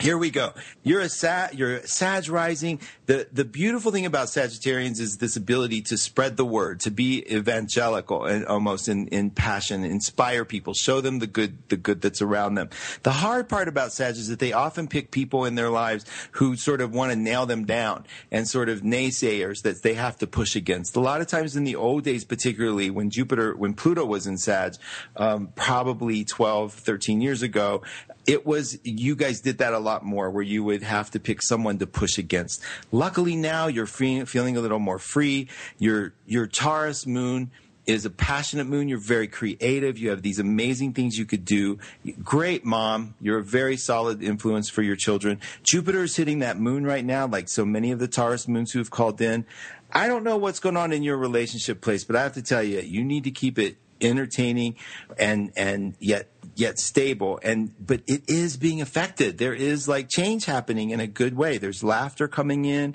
[0.00, 0.52] here we go.
[0.82, 2.80] You're a Sag, you're Sag rising.
[3.06, 7.24] The the beautiful thing about Sagittarians is this ability to spread the word, to be
[7.32, 12.22] evangelical and almost in, in passion, inspire people, show them the good the good that's
[12.22, 12.70] around them.
[13.02, 16.56] The hard part about Sag is that they often pick people in their lives who
[16.56, 20.26] sort of want to nail them down and sort of naysayers that they have to
[20.26, 20.96] push against.
[20.96, 24.38] A lot of times in the old days, particularly when Jupiter, when Pluto was in
[24.38, 24.74] Sag,
[25.16, 27.82] um, probably 12, 13 years ago,
[28.26, 31.42] it was you guys did that a lot more where you would have to pick
[31.42, 32.62] someone to push against.
[32.90, 35.48] Luckily now you're free, feeling a little more free.
[35.78, 37.50] Your your taurus moon
[37.86, 38.88] is a passionate moon.
[38.88, 39.98] You're very creative.
[39.98, 41.78] You have these amazing things you could do.
[42.22, 43.14] Great mom.
[43.20, 45.38] You're a very solid influence for your children.
[45.62, 48.78] Jupiter is hitting that moon right now like so many of the taurus moons who
[48.78, 49.44] have called in.
[49.92, 52.64] I don't know what's going on in your relationship place but i have to tell
[52.64, 54.76] you you need to keep it entertaining
[55.18, 60.44] and and yet yet stable and but it is being affected there is like change
[60.44, 62.94] happening in a good way there's laughter coming in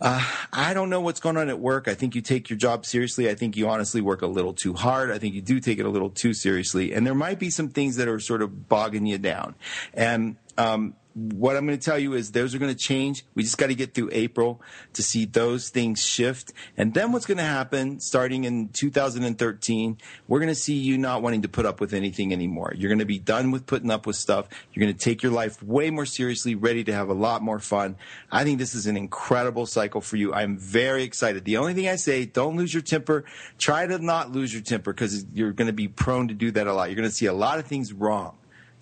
[0.00, 1.88] uh, I don't know what's going on at work.
[1.88, 3.30] I think you take your job seriously.
[3.30, 5.10] I think you honestly work a little too hard.
[5.10, 6.92] I think you do take it a little too seriously.
[6.92, 9.54] And there might be some things that are sort of bogging you down.
[9.94, 13.24] And um, what I'm going to tell you is those are going to change.
[13.34, 14.60] We just got to get through April
[14.92, 16.52] to see those things shift.
[16.76, 19.96] And then what's going to happen starting in 2013,
[20.28, 22.74] we're going to see you not wanting to put up with anything anymore.
[22.76, 24.46] You're going to be done with putting up with stuff.
[24.74, 27.60] You're going to take your life way more seriously, ready to have a lot more
[27.60, 27.96] fun.
[28.30, 30.34] I think this is an incredible cycle for you.
[30.34, 31.46] I'm very excited.
[31.46, 33.24] The only thing I say, don't lose your temper.
[33.56, 36.66] Try to not lose your temper because you're going to be prone to do that
[36.66, 36.90] a lot.
[36.90, 38.36] You're going to see a lot of things wrong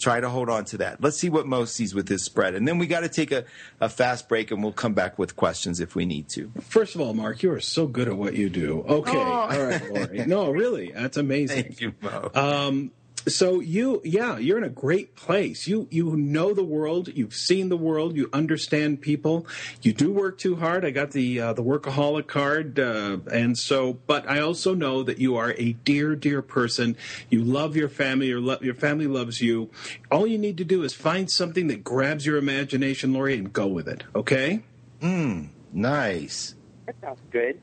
[0.05, 1.00] try to hold on to that.
[1.02, 2.55] Let's see what Mo sees with his spread.
[2.55, 3.44] And then we got to take a,
[3.80, 6.52] a fast break and we'll come back with questions if we need to.
[6.61, 8.84] First of all, Mark, you are so good at what you do.
[8.86, 9.22] Okay, Oh.
[9.22, 10.26] all right, Lori.
[10.26, 11.62] No, really, that's amazing.
[11.64, 12.30] Thank you, Mo.
[12.34, 12.90] Um,
[13.27, 15.66] So you, yeah, you're in a great place.
[15.66, 17.09] You you know the world.
[17.09, 18.16] You've seen the world.
[18.16, 19.47] You understand people.
[19.83, 20.85] You do work too hard.
[20.85, 23.95] I got the uh, the workaholic card, uh, and so.
[24.07, 26.97] But I also know that you are a dear, dear person.
[27.31, 28.27] You love your family.
[28.29, 29.70] Your lo- your family loves you.
[30.11, 33.66] All you need to do is find something that grabs your imagination, Lori, and go
[33.66, 34.05] with it.
[34.14, 34.62] Okay.
[35.01, 36.55] Mm, nice.
[36.87, 37.61] That sounds good.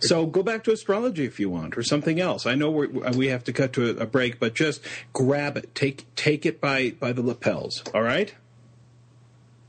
[0.00, 2.46] So go back to astrology if you want, or something else.
[2.46, 4.80] I know we're, we have to cut to a, a break, but just
[5.12, 7.82] grab it, take take it by by the lapels.
[7.94, 8.34] All right.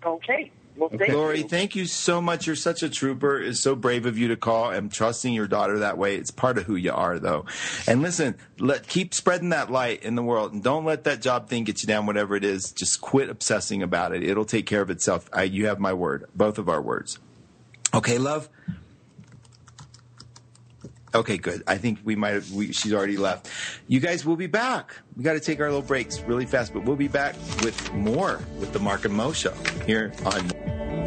[0.05, 0.51] Okay.
[0.80, 1.43] Well, thank Lori, you.
[1.43, 2.47] thank you so much.
[2.47, 3.38] You're such a trooper.
[3.41, 6.16] It's so brave of you to call and trusting your daughter that way.
[6.16, 7.43] It's part of who you are, though.
[7.86, 11.49] And listen, let keep spreading that light in the world, and don't let that job
[11.49, 12.05] thing get you down.
[12.05, 14.24] Whatever it is, just quit obsessing about it.
[14.24, 15.30] It'll take care of itself.
[15.34, 17.20] I, you have my word, both of our words.
[17.93, 18.47] Okay, love.
[21.14, 21.64] Okay, good.
[21.66, 22.51] I think we might have.
[22.51, 23.49] We, she's already left.
[23.88, 24.95] You guys, we'll be back.
[25.16, 28.39] We got to take our little breaks really fast, but we'll be back with more
[28.60, 29.53] with the Mark and Mo show
[29.86, 30.51] here on.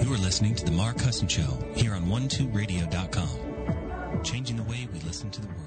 [0.02, 4.22] You're listening to The Mark Husson Show here on 12radio.com.
[4.24, 5.58] Changing the way we listen to the world.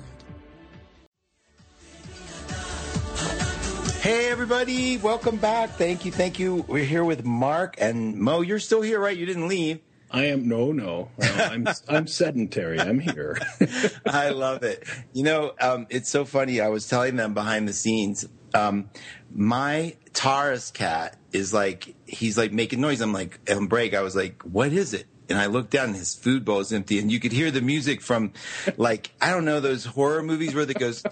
[4.02, 5.72] Hey, everybody, welcome back.
[5.72, 6.64] Thank you, thank you.
[6.68, 8.42] We're here with Mark and Mo.
[8.42, 9.18] You're still here, right?
[9.18, 9.80] You didn't leave.
[10.12, 11.10] I am no, no.
[11.22, 12.80] I'm I'm sedentary.
[12.80, 13.38] I'm here.
[14.06, 14.88] I love it.
[15.14, 16.62] You know, um, it's so funny.
[16.62, 18.28] I was telling them behind the scenes.
[18.53, 18.89] Um,
[19.34, 23.01] my Taurus cat is like he's like making noise.
[23.01, 23.93] I'm like on break.
[23.93, 26.72] I was like, "What is it?" And I looked down, and his food bowl is
[26.72, 28.32] empty, and you could hear the music from,
[28.78, 31.03] like I don't know those horror movies where it goes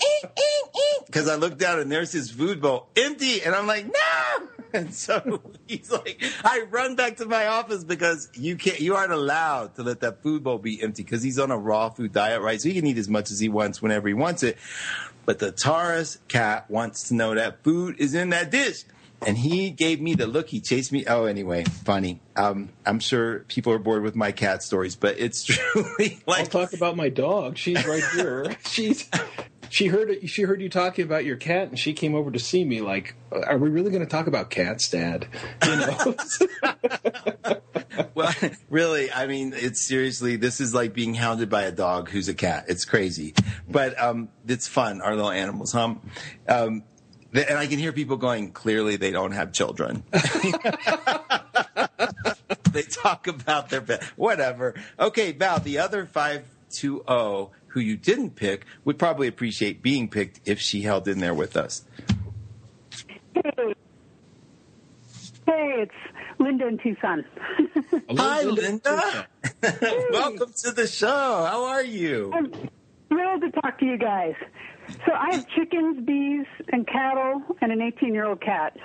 [1.07, 4.93] because I looked down and there's his food bowl empty, and I'm like, "No!" And
[4.93, 9.75] so he's like, I run back to my office because you can't, you aren't allowed
[9.75, 12.59] to let that food bowl be empty because he's on a raw food diet, right?
[12.59, 14.57] So he can eat as much as he wants whenever he wants it.
[15.25, 18.83] But the Taurus cat wants to know that food is in that dish.
[19.25, 20.49] And he gave me the look.
[20.49, 21.05] He chased me.
[21.07, 22.19] Oh, anyway, funny.
[22.35, 26.51] Um, I'm sure people are bored with my cat stories, but it's truly I'll like
[26.51, 27.57] talk about my dog.
[27.57, 28.57] She's right here.
[28.67, 29.09] She's
[29.73, 32.63] she heard she heard you talking about your cat, and she came over to see
[32.63, 32.81] me.
[32.81, 35.27] Like, are we really going to talk about cats, Dad?
[35.65, 36.15] You know.
[38.13, 38.31] well,
[38.69, 42.35] really, I mean, it's seriously, this is like being hounded by a dog who's a
[42.35, 42.65] cat.
[42.67, 43.33] It's crazy,
[43.67, 45.01] but um, it's fun.
[45.01, 45.95] Our little animals, huh?
[46.47, 46.83] Um,
[47.33, 50.03] and I can hear people going, clearly they don't have children.
[52.71, 54.03] they talk about their pet.
[54.17, 54.75] Whatever.
[54.99, 60.59] Okay, Val, the other 520 who you didn't pick would probably appreciate being picked if
[60.59, 61.83] she held in there with us.
[63.33, 63.73] Hey.
[65.45, 65.91] Hey, it's
[66.39, 67.25] Linda in Tucson.
[68.11, 69.27] Hi, Linda.
[70.11, 71.07] Welcome to the show.
[71.07, 72.31] How are you?
[72.33, 72.51] I'm
[73.09, 74.35] thrilled to talk to you guys.
[75.05, 78.77] So I have chickens, bees, and cattle, and an 18-year-old cat.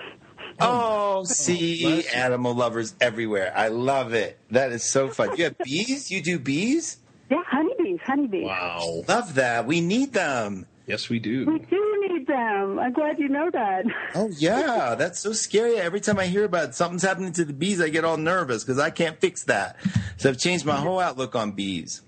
[0.61, 3.53] Oh, see, animal lovers everywhere.
[3.55, 4.39] I love it.
[4.51, 5.37] That is so fun.
[5.37, 6.11] You have bees?
[6.11, 6.97] You do bees?
[7.31, 8.45] Yeah, honeybees, honeybees.
[8.47, 9.03] wow.
[9.07, 9.67] Love that.
[9.67, 10.67] We need them.
[10.87, 11.45] Yes, we do.
[11.45, 11.67] We do.
[11.67, 12.79] do need them.
[12.79, 13.85] I'm glad you know that.
[14.15, 14.95] Oh, yeah.
[14.95, 15.77] That's so scary.
[15.77, 18.79] Every time I hear about something's happening to the bees, I get all nervous because
[18.79, 19.77] I can't fix that.
[20.17, 22.01] So I've changed my whole outlook on bees.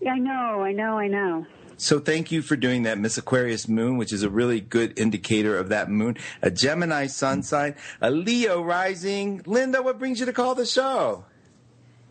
[0.00, 1.46] Yeah, I know, I know, I know.
[1.76, 5.58] So thank you for doing that, Miss Aquarius moon, which is a really good indicator
[5.58, 6.16] of that moon.
[6.40, 9.42] A Gemini sun sign, a Leo rising.
[9.44, 11.26] Linda, what brings you to call the show?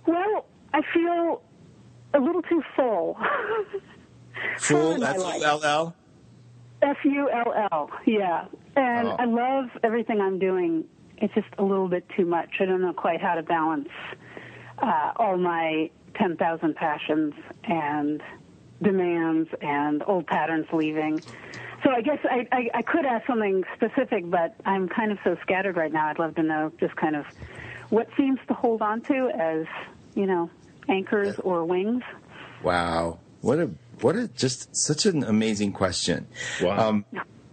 [0.05, 1.41] Well, I feel
[2.15, 3.17] a little too full.
[4.59, 5.39] Full in my F life.
[5.41, 5.95] U L L.
[6.81, 8.45] F U L L, yeah.
[8.75, 9.15] And Oh.
[9.17, 10.85] I love everything I'm doing.
[11.17, 12.49] It's just a little bit too much.
[12.59, 13.89] I don't know quite how to balance
[14.79, 18.21] uh, all my 10,000 passions and
[18.81, 21.21] demands and old patterns leaving.
[21.83, 25.37] So I guess I, I, I could ask something specific, but I'm kind of so
[25.41, 26.07] scattered right now.
[26.07, 27.25] I'd love to know just kind of
[27.89, 29.65] what seems to hold on to as,
[30.15, 30.49] you know,
[30.87, 32.03] anchors or wings.
[32.63, 33.19] Wow.
[33.41, 33.69] What a
[34.01, 36.27] what a just such an amazing question.
[36.61, 36.89] Wow.
[36.89, 37.05] Um,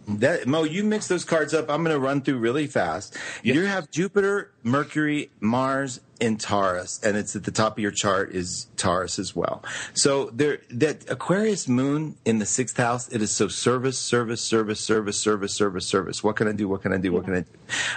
[0.09, 1.70] that Mo, you mix those cards up.
[1.70, 3.16] I'm going to run through really fast.
[3.43, 3.57] Yes.
[3.57, 8.33] You have Jupiter, Mercury, Mars, and Taurus, and it's at the top of your chart
[8.33, 9.64] is Taurus as well.
[9.93, 14.80] So there, that Aquarius Moon in the sixth house, it is so service, service, service,
[14.80, 16.22] service, service, service, service.
[16.22, 16.68] What can I do?
[16.68, 17.12] What can I do?
[17.12, 17.47] What can I do?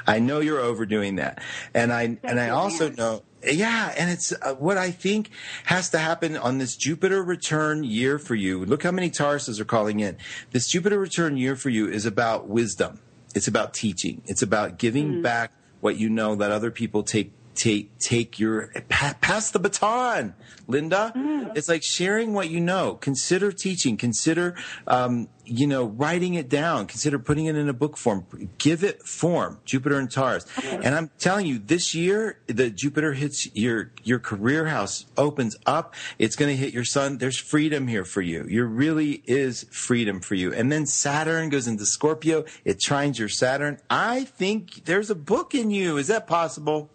[0.08, 1.42] I know you're overdoing that,
[1.74, 2.96] and I and I also man.
[2.96, 3.24] know.
[3.46, 5.30] Yeah, and it's uh, what I think
[5.66, 8.66] has to happen on this Jupiter return year for you.
[8.66, 10.18] Look how many Tauruses are calling in.
[10.52, 13.00] This Jupiter return year for you is about wisdom.
[13.36, 14.22] It's about teaching.
[14.26, 19.16] It's about giving back what you know that other people take take take your pa-
[19.22, 20.36] pass the baton,
[20.68, 21.14] Linda.
[21.16, 21.56] Mm.
[21.56, 22.96] It's like sharing what you know.
[22.96, 23.98] Consider teaching.
[23.98, 24.56] Consider
[24.88, 26.88] um, you know writing it down.
[26.88, 28.26] Consider putting it in a book form.
[28.58, 29.60] Give it form.
[29.66, 30.46] Jupiter and Taurus.
[30.64, 35.96] And I'm telling you, this year the Jupiter hits your your career house opens up.
[36.20, 38.44] It's going to hit your sun There's freedom here for you.
[38.44, 40.54] There really is freedom for you.
[40.54, 42.46] And then Saturn goes into Scorpio.
[42.64, 43.80] It trines your Saturn.
[43.90, 45.98] I think there's a book in you.
[45.98, 46.90] Is that possible?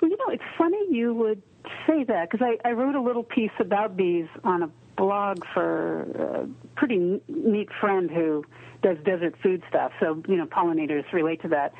[0.00, 1.42] Well, you know, it's funny you would
[1.86, 6.02] say that because I, I wrote a little piece about bees on a blog for
[6.02, 8.44] a pretty neat friend who
[8.82, 9.92] does desert food stuff.
[10.00, 11.72] So, you know, pollinators relate to that.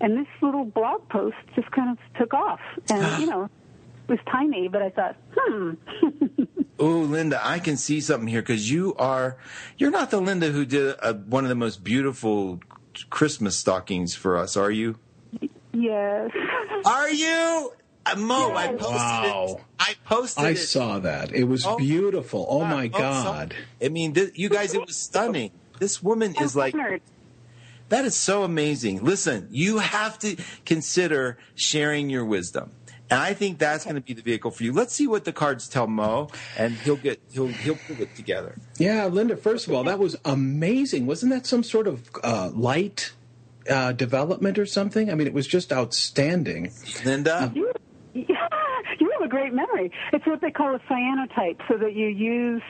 [0.00, 2.60] And this little blog post just kind of took off.
[2.90, 5.74] And, you know, it was tiny, but I thought, hmm.
[6.80, 9.36] Oh, Linda, I can see something here because you are,
[9.78, 12.60] you're not the Linda who did a, one of the most beautiful
[13.10, 14.96] Christmas stockings for us, are you?
[15.72, 16.30] yes.
[16.84, 17.72] Are you?
[18.12, 19.56] Uh, Mo, I posted Wow.
[19.58, 19.64] it.
[19.80, 20.56] I posted I it.
[20.56, 21.32] saw that.
[21.34, 21.76] It was Oh.
[21.76, 22.46] beautiful.
[22.48, 22.70] Oh Wow.
[22.76, 23.54] my Oh, so- God.
[23.82, 25.50] I mean, th- you guys, it was stunning.
[25.78, 26.74] This woman is like,
[27.88, 29.02] that is so amazing.
[29.04, 30.36] Listen, you have to
[30.66, 32.70] consider sharing your wisdom.
[33.10, 34.72] And I think that's going to be the vehicle for you.
[34.72, 36.28] Let's see what the cards tell Mo,
[36.58, 38.56] and he'll get he'll he'll put it together.
[38.76, 41.06] Yeah, Linda, first of all, that was amazing.
[41.06, 43.12] Wasn't that some sort of uh, light
[43.70, 45.10] uh, development or something?
[45.10, 46.70] I mean, it was just outstanding.
[47.06, 47.76] Linda, You, yeah, you have
[49.28, 49.90] a great memory.
[50.12, 52.62] It's what they call a cyanotype, so that you use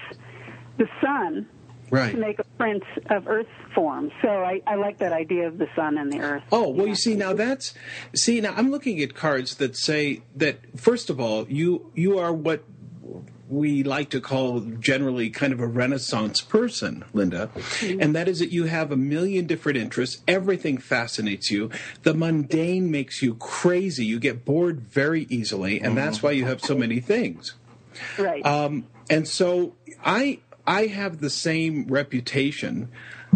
[0.77, 1.47] the sun
[1.91, 2.13] Right.
[2.13, 4.11] to make a print of Earth form.
[4.21, 6.43] So I, I like that idea of the sun and the Earth.
[6.53, 6.91] Oh well, Yeah.
[6.91, 7.73] you see now that's
[8.15, 12.31] see now I'm looking at cards that say that first of all you you are
[12.31, 12.63] what
[13.49, 17.51] we like to call generally kind of a renaissance person linda.
[17.83, 20.23] And that is that you have a million different interests.
[20.29, 21.71] Everything fascinates you.
[22.03, 24.05] The mundane makes you crazy.
[24.05, 27.55] You get bored very easily and that's why you have so many things.
[28.17, 28.45] Right.
[28.47, 29.75] um, and so
[30.05, 32.91] I I have the same reputation.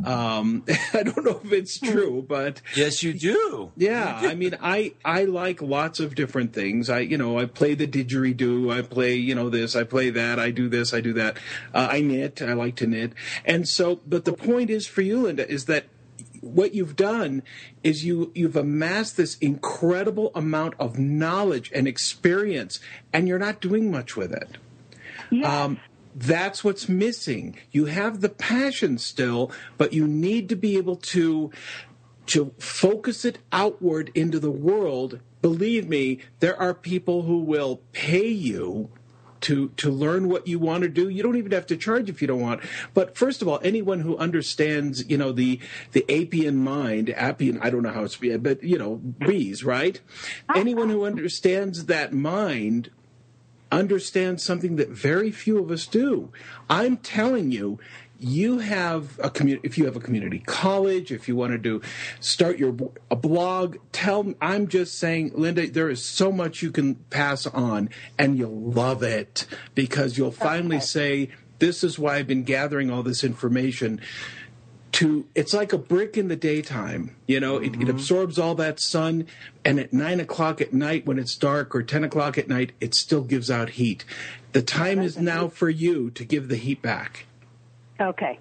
[0.05, 3.73] Um, I don't know if it's true, but yes, you do.
[3.77, 6.91] yeah, I mean, I I like lots of different things.
[6.91, 8.73] I you know I play the didgeridoo.
[8.73, 9.77] I play you know this.
[9.77, 10.39] I play that.
[10.39, 10.93] I do this.
[10.93, 11.37] I do that.
[11.75, 12.43] Uh, I knit.
[12.43, 13.13] I like to knit.
[13.45, 15.87] And so, but the point is for you, Linda, is that
[16.41, 17.43] what you've done
[17.85, 22.81] is you you've amassed this incredible amount of knowledge and experience,
[23.13, 24.59] and you're not doing much with it.
[25.31, 25.47] yes.
[25.47, 25.79] Um,
[26.15, 27.57] that's what's missing.
[27.71, 31.51] You have the passion still, but you need to be able to
[32.27, 35.21] to focus it outward into the world.
[35.41, 38.91] Believe me, there are people who will pay you
[39.43, 41.09] to to learn what you want to do.
[41.09, 42.63] You don't even have to charge if you don't want.
[42.95, 45.59] But first of all, anyone who understands, you know, the
[45.93, 50.01] the apian mind, apian, I don't know how it's but you know, bees, right?
[50.49, 50.61] Uh-huh.
[50.61, 52.91] Anyone who understands that mind
[53.73, 56.31] understand something that very few of us do.
[56.71, 57.81] I'm telling you,
[58.23, 59.67] you have a community.
[59.67, 61.83] If you have a community college, if you want to do
[62.21, 62.77] start your
[63.11, 64.33] a blog, tell.
[64.41, 69.03] I'm just saying, Linda, there is so much you can pass on, and you'll love
[69.03, 74.01] it because you'll finally say, "This is why I've been gathering all this information."
[75.03, 77.91] To it's like a brick in the daytime you know it, it mm-hmm.
[77.91, 79.27] absorbs all that sun
[79.65, 82.95] and at nine o'clock at night when it's dark or ten o'clock at night it
[82.95, 84.05] still gives out heat
[84.53, 87.27] the time is now for you to give the heat back
[88.01, 88.39] okay.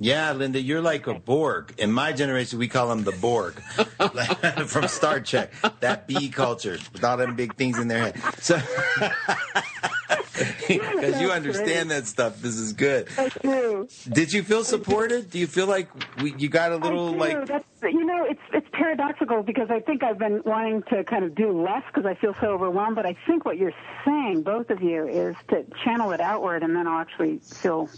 [0.00, 1.72] Yeah, Linda, you're like a Borg.
[1.78, 3.54] In my generation, we call them the Borg
[4.66, 5.52] from Star Trek.
[5.80, 8.20] That bee culture with all them big things in their head.
[8.40, 8.60] So,
[10.68, 13.08] because you understand that stuff, this is good.
[13.16, 13.88] I do.
[14.10, 15.30] Did you feel supported?
[15.30, 15.88] Do you feel like
[16.20, 17.46] we, you got a little like?
[17.46, 21.34] That's, you know, it's it's paradoxical because I think I've been wanting to kind of
[21.34, 22.96] do less because I feel so overwhelmed.
[22.96, 23.74] But I think what you're
[24.04, 27.88] saying, both of you, is to channel it outward, and then I'll actually feel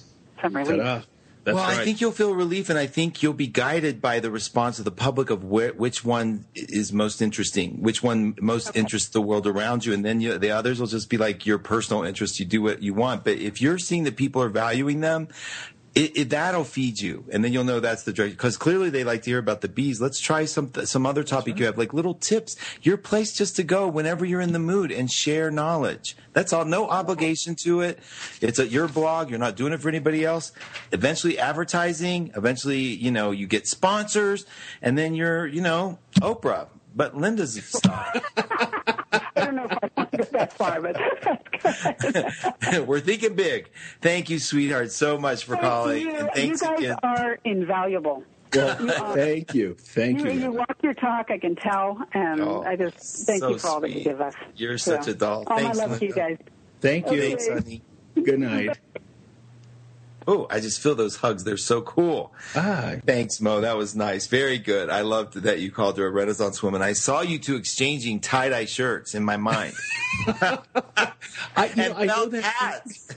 [0.43, 0.79] some relief.
[0.79, 1.03] Ta-da.
[1.47, 1.79] That's well, right.
[1.79, 4.85] I think you'll feel relief, and I think you'll be guided by the response of
[4.85, 9.47] the public of where, which one is most interesting, which one most interests the world
[9.47, 12.41] around you, and then you, the others will just be like your personal interest.
[12.41, 15.29] You do what you want, but if you're seeing that people are valuing them.
[15.97, 18.37] It, it, that'll feed you, and then you'll know that's the direction.
[18.37, 19.99] Because clearly they like to hear about the bees.
[19.99, 22.55] Let's try some some other topic you have, like little tips.
[22.83, 26.15] Your place just to go whenever you're in the mood and share knowledge.
[26.35, 26.67] That's all.
[26.67, 27.99] No obligation to it.
[28.43, 29.31] It's a, your blog.
[29.31, 30.53] You're not doing it for anybody else.
[30.93, 32.31] Eventually, advertising.
[32.37, 34.45] Eventually, you know, you get sponsors,
[34.83, 36.67] and then you're, you know, Oprah.
[36.97, 38.23] But Linda's style.
[38.39, 40.97] I don't know if I want to go that far, but
[41.63, 42.87] that's good.
[42.89, 43.69] We're thinking big.
[44.01, 46.01] Thank you, sweetheart, so much for calling.
[46.01, 46.97] you, and you guys again.
[47.03, 48.25] are invaluable.
[48.55, 50.41] Well, thank you, thank You, you.
[50.41, 53.69] you walk your talk, I can tell, and Oh, I just thank so you for
[53.69, 54.35] all that you give us.
[54.55, 55.45] You're So, such a doll.
[55.47, 56.39] All Thanks, my love to you guys.
[56.81, 57.21] Thank you.
[57.21, 57.83] Thanks, honey.
[58.15, 58.79] Good night.
[60.27, 61.45] Oh, I just feel those hugs.
[61.45, 62.33] They're so cool.
[62.55, 63.61] Ah, Thanks, Mo.
[63.61, 64.27] That was nice.
[64.27, 64.91] Very good.
[64.91, 66.83] I loved that you called her a Renaissance woman.
[66.83, 69.75] I saw you two exchanging tie dye shirts in my mind.
[71.57, 72.43] I, know, I know that.
[72.43, 73.09] hats.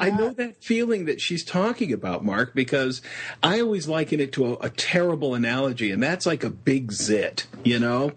[0.00, 3.02] I know that feeling that she's talking about, Mark, because
[3.42, 7.46] I always liken it to a, a terrible analogy, and that's like a big zit.
[7.64, 8.12] You know,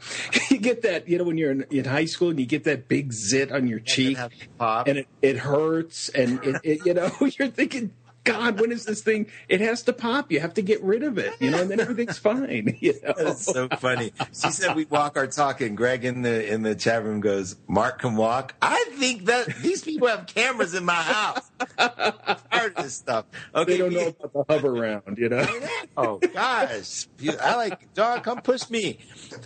[0.49, 1.07] you get that.
[1.07, 3.67] You know, when you're in, in high school and you get that big zit on
[3.67, 4.17] your cheek,
[4.59, 7.91] and it, it hurts, and it, it, you know, you're thinking.
[8.23, 9.27] God, when is this thing?
[9.47, 10.33] It has to pop.
[10.33, 12.75] You have to get rid of it, you know, and then everything's fine.
[12.81, 13.13] You know?
[13.17, 14.11] That's so funny.
[14.33, 17.55] She said we walk our talk, and Greg in the in the chat room goes,
[17.69, 21.49] "Mark can walk." I think that these people have cameras in my house.
[21.77, 23.27] Tired of this stuff.
[23.55, 25.47] Okay, They don't know about the hover round, you know.
[25.95, 27.07] Oh gosh,
[27.41, 28.23] I like dog.
[28.23, 28.99] Come push me.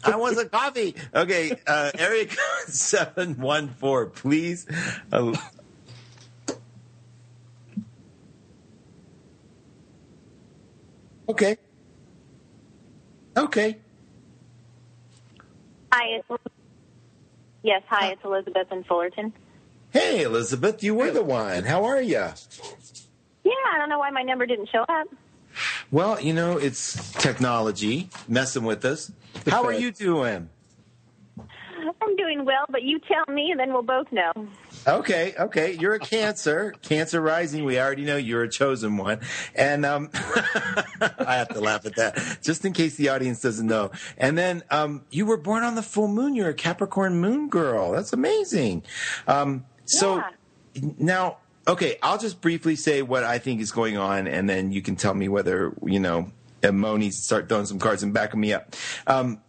[0.03, 0.95] I want some coffee.
[1.13, 4.65] Okay, uh, area code seven one four, please.
[5.11, 5.37] Uh,
[11.29, 11.57] okay.
[13.37, 13.77] Okay.
[15.93, 16.43] Hi, it's
[17.63, 17.83] yes.
[17.89, 19.33] Hi, it's Elizabeth in Fullerton.
[19.91, 21.63] Hey, Elizabeth, you were the one.
[21.63, 22.13] How are you?
[23.43, 25.07] Yeah, I don't know why my number didn't show up.
[25.91, 29.11] Well, you know, it's technology messing with us.
[29.47, 30.49] How are you doing?
[32.01, 34.31] I'm doing well, but you tell me, and then we'll both know.
[34.87, 35.73] Okay, okay.
[35.73, 37.63] You're a Cancer, Cancer rising.
[37.65, 39.19] We already know you're a chosen one,
[39.53, 43.91] and um, I have to laugh at that just in case the audience doesn't know.
[44.17, 46.33] And then um, you were born on the full moon.
[46.35, 47.91] You're a Capricorn moon girl.
[47.91, 48.83] That's amazing.
[49.27, 50.89] Um, so Yeah.
[50.97, 54.81] now, okay, I'll just briefly say what I think is going on, and then you
[54.81, 56.31] can tell me whether you know.
[56.63, 58.75] Mo needs to start throwing some cards and backing me up.
[59.07, 59.41] Um,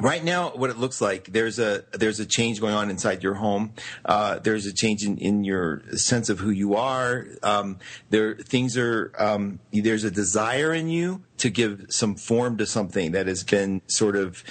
[0.00, 3.34] right now what it looks like there's a there's a change going on inside your
[3.34, 3.72] home.
[4.04, 7.26] Uh, there's a change in, in your sense of who you are.
[7.42, 7.78] Um,
[8.10, 13.12] there things are um, there's a desire in you to give some form to something
[13.12, 14.42] that has been sort of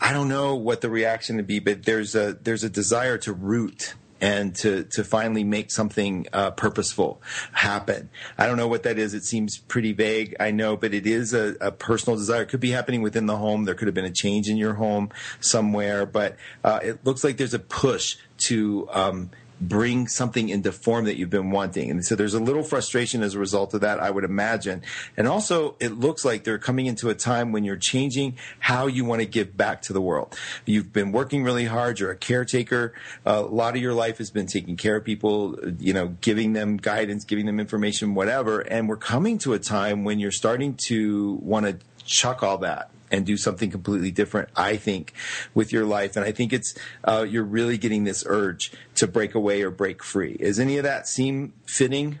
[0.00, 3.32] i don't know what the reaction would be but there's a there's a desire to
[3.32, 8.10] root and to to finally make something uh, purposeful happen.
[8.38, 9.14] I don't know what that is.
[9.14, 10.36] It seems pretty vague.
[10.40, 12.42] I know, but it is a, a personal desire.
[12.42, 13.64] It could be happening within the home.
[13.64, 15.10] There could have been a change in your home
[15.40, 18.16] somewhere, but uh, it looks like there's a push
[18.48, 18.88] to.
[18.92, 19.30] Um,
[19.60, 21.90] bring something into form that you've been wanting.
[21.90, 24.82] And so there's a little frustration as a result of that, I would imagine.
[25.16, 29.04] And also, it looks like they're coming into a time when you're changing how you
[29.04, 30.36] want to give back to the world.
[30.64, 32.00] You've been working really hard.
[32.00, 32.94] You're a caretaker.
[33.26, 36.76] a lot of your life has been taking care of people, you know, giving them
[36.76, 38.60] guidance, giving them information, whatever.
[38.60, 42.90] And we're coming to a time when you're starting to want to chuck all that
[43.10, 44.48] and do something completely different.
[44.56, 45.12] I think
[45.54, 49.34] with your life, and I think it's uh, you're really getting this urge to break
[49.34, 50.36] away or break free.
[50.38, 52.18] Is any of that seem fitting?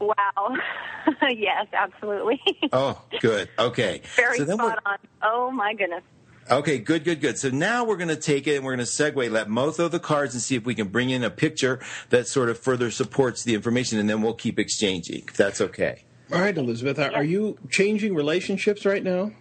[0.00, 0.56] Wow.
[1.22, 2.40] yes, absolutely.
[2.72, 3.48] Oh, good.
[3.58, 4.02] Okay.
[4.16, 4.98] Very so then spot on.
[5.22, 6.02] Oh my goodness.
[6.50, 7.38] Okay, good, good, good.
[7.38, 9.88] So now we're going to take it and we're going to segue, let Mo throw
[9.88, 12.90] the cards and see if we can bring in a picture that sort of further
[12.90, 16.04] supports the information, and then we'll keep exchanging, if that's okay.
[16.32, 19.32] All right, Elizabeth, are, are you changing relationships right now?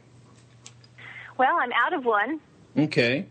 [1.38, 2.40] Well, I'm out of one.
[2.78, 3.26] Okay.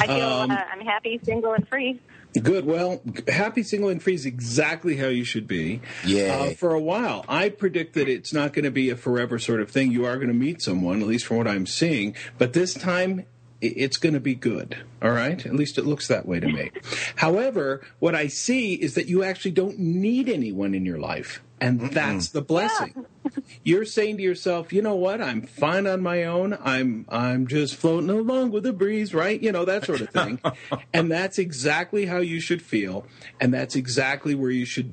[0.00, 2.00] I feel Um, uh, I'm happy, single, and free.
[2.42, 2.66] Good.
[2.66, 5.80] Well, happy, single, and free is exactly how you should be.
[6.04, 6.36] Yeah.
[6.36, 9.60] Uh, for a while, I predict that it's not going to be a forever sort
[9.60, 9.92] of thing.
[9.92, 12.14] You are going to meet someone, at least from what I'm seeing.
[12.36, 13.24] But this time, i-
[13.60, 14.76] it's going to be good.
[15.02, 15.44] All right?
[15.44, 16.70] At least it looks that way to me.
[17.16, 21.42] However, what I see is that you actually don't need anyone in your life.
[21.60, 23.04] And that's the blessing.
[23.64, 25.20] You're saying to yourself, you know what?
[25.20, 26.56] I'm fine on my own.
[26.62, 29.42] I'm I'm just floating along with the breeze, right?
[29.42, 30.40] You know, that sort of thing.
[30.92, 33.06] and that's exactly how you should feel.
[33.40, 34.92] And that's exactly where you should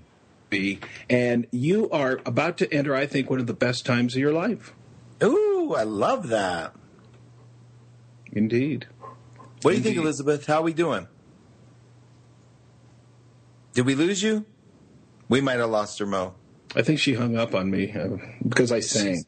[0.49, 0.79] be.
[1.07, 4.33] And you are about to enter, I think, one of the best times of your
[4.33, 4.73] life.
[5.23, 6.73] Ooh, I love that.
[8.35, 8.87] Indeed.
[9.61, 10.45] What do you think, Elizabeth?
[10.45, 11.07] How are we doing?
[13.73, 14.45] Did we lose you?
[15.27, 16.35] We might have lost her, Mo.
[16.75, 18.17] I think she hung up on me uh,
[18.47, 19.23] because I sang.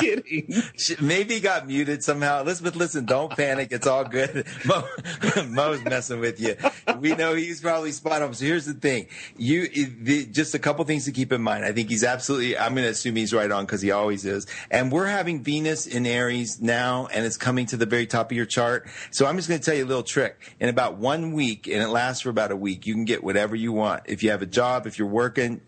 [0.00, 0.54] Kidding.
[1.00, 2.42] Maybe got muted somehow.
[2.42, 3.68] Elizabeth, listen, don't panic.
[3.72, 4.46] It's all good.
[4.64, 4.84] Mo,
[5.48, 6.56] Mo's messing with you.
[6.98, 8.34] We know he's probably spot on.
[8.34, 9.08] So here's the thing.
[9.36, 11.64] You, the, just a couple things to keep in mind.
[11.64, 14.46] I think he's absolutely, I'm going to assume he's right on because he always is.
[14.70, 18.36] And we're having Venus in Aries now and it's coming to the very top of
[18.36, 18.88] your chart.
[19.10, 20.54] So I'm just going to tell you a little trick.
[20.60, 23.56] In about one week, and it lasts for about a week, you can get whatever
[23.56, 24.02] you want.
[24.06, 25.60] If you have a job, if you're working,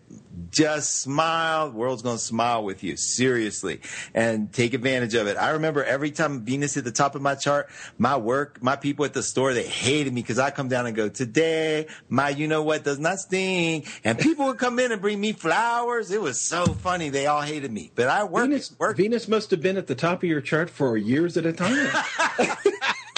[0.49, 1.69] just smile.
[1.69, 3.81] The world's going to smile with you, seriously,
[4.13, 5.37] and take advantage of it.
[5.37, 9.05] I remember every time Venus hit the top of my chart, my work, my people
[9.05, 12.47] at the store, they hated me because I come down and go, today, my you
[12.47, 13.85] know what does not sting.
[14.03, 16.11] And people would come in and bring me flowers.
[16.11, 17.09] It was so funny.
[17.09, 18.49] They all hated me, but I worked.
[18.49, 18.97] Venus, worked.
[18.97, 21.89] Venus must have been at the top of your chart for years at a time.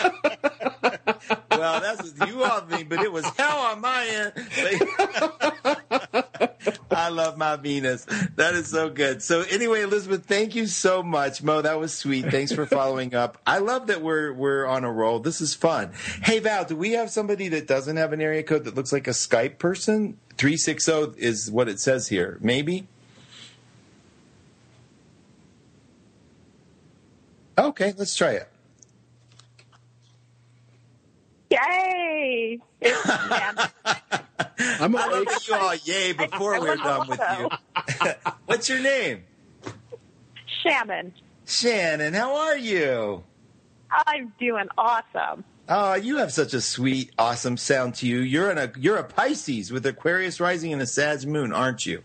[1.64, 4.34] well, that's what you all me, but it was hell on my end.
[6.92, 8.06] I love my Venus.
[8.36, 9.24] That is so good.
[9.24, 11.62] So anyway, Elizabeth, thank you so much, Mo.
[11.62, 12.30] That was sweet.
[12.30, 13.38] Thanks for following up.
[13.48, 15.20] I love that we're we're on a roll.
[15.20, 15.94] This is fun.
[16.22, 19.08] Hey Val, do we have somebody that doesn't have an area code that looks like
[19.08, 20.18] a Skype person?
[20.38, 22.38] Three six zero is what it says here.
[22.42, 22.88] Maybe.
[27.58, 28.50] Okay, let's try it.
[31.54, 32.60] Yay!
[32.82, 33.68] It's, yeah.
[34.80, 35.30] I'm I love awake.
[35.30, 38.14] that you all yay before I we're love done with you.
[38.46, 39.24] What's your name?
[40.64, 41.14] Shannon,
[41.46, 43.24] Shannon, how are you?
[44.08, 45.44] I'm doing awesome.
[45.70, 48.20] Oh, you have such a sweet, awesome sound to you.
[48.20, 52.04] You're in a you're a Pisces with Aquarius rising and a Sag moon, aren't you?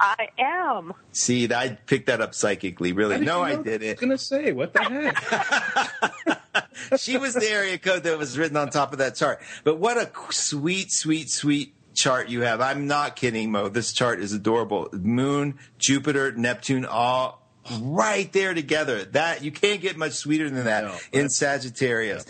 [0.00, 0.94] I am.
[1.12, 2.92] See, I picked that up psychically.
[2.92, 3.18] Really?
[3.20, 3.98] No, you I know what did I was it.
[3.98, 6.38] going to say, what the heck?
[6.98, 9.40] She was the area code that was written on top of that chart.
[9.64, 12.60] But what a sweet, sweet, sweet chart you have.
[12.60, 13.68] I'm not kidding, Mo.
[13.68, 14.88] This chart is adorable.
[14.92, 17.42] Moon, Jupiter, Neptune, all
[17.80, 19.04] right there together.
[19.04, 22.24] That you can't get much sweeter than that No, in Sagittarius.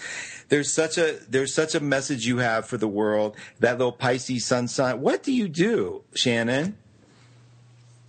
[0.48, 3.36] There's such a there's such a message you have for the world.
[3.60, 5.00] That little Pisces sun sign.
[5.00, 6.78] What do you do, Shannon?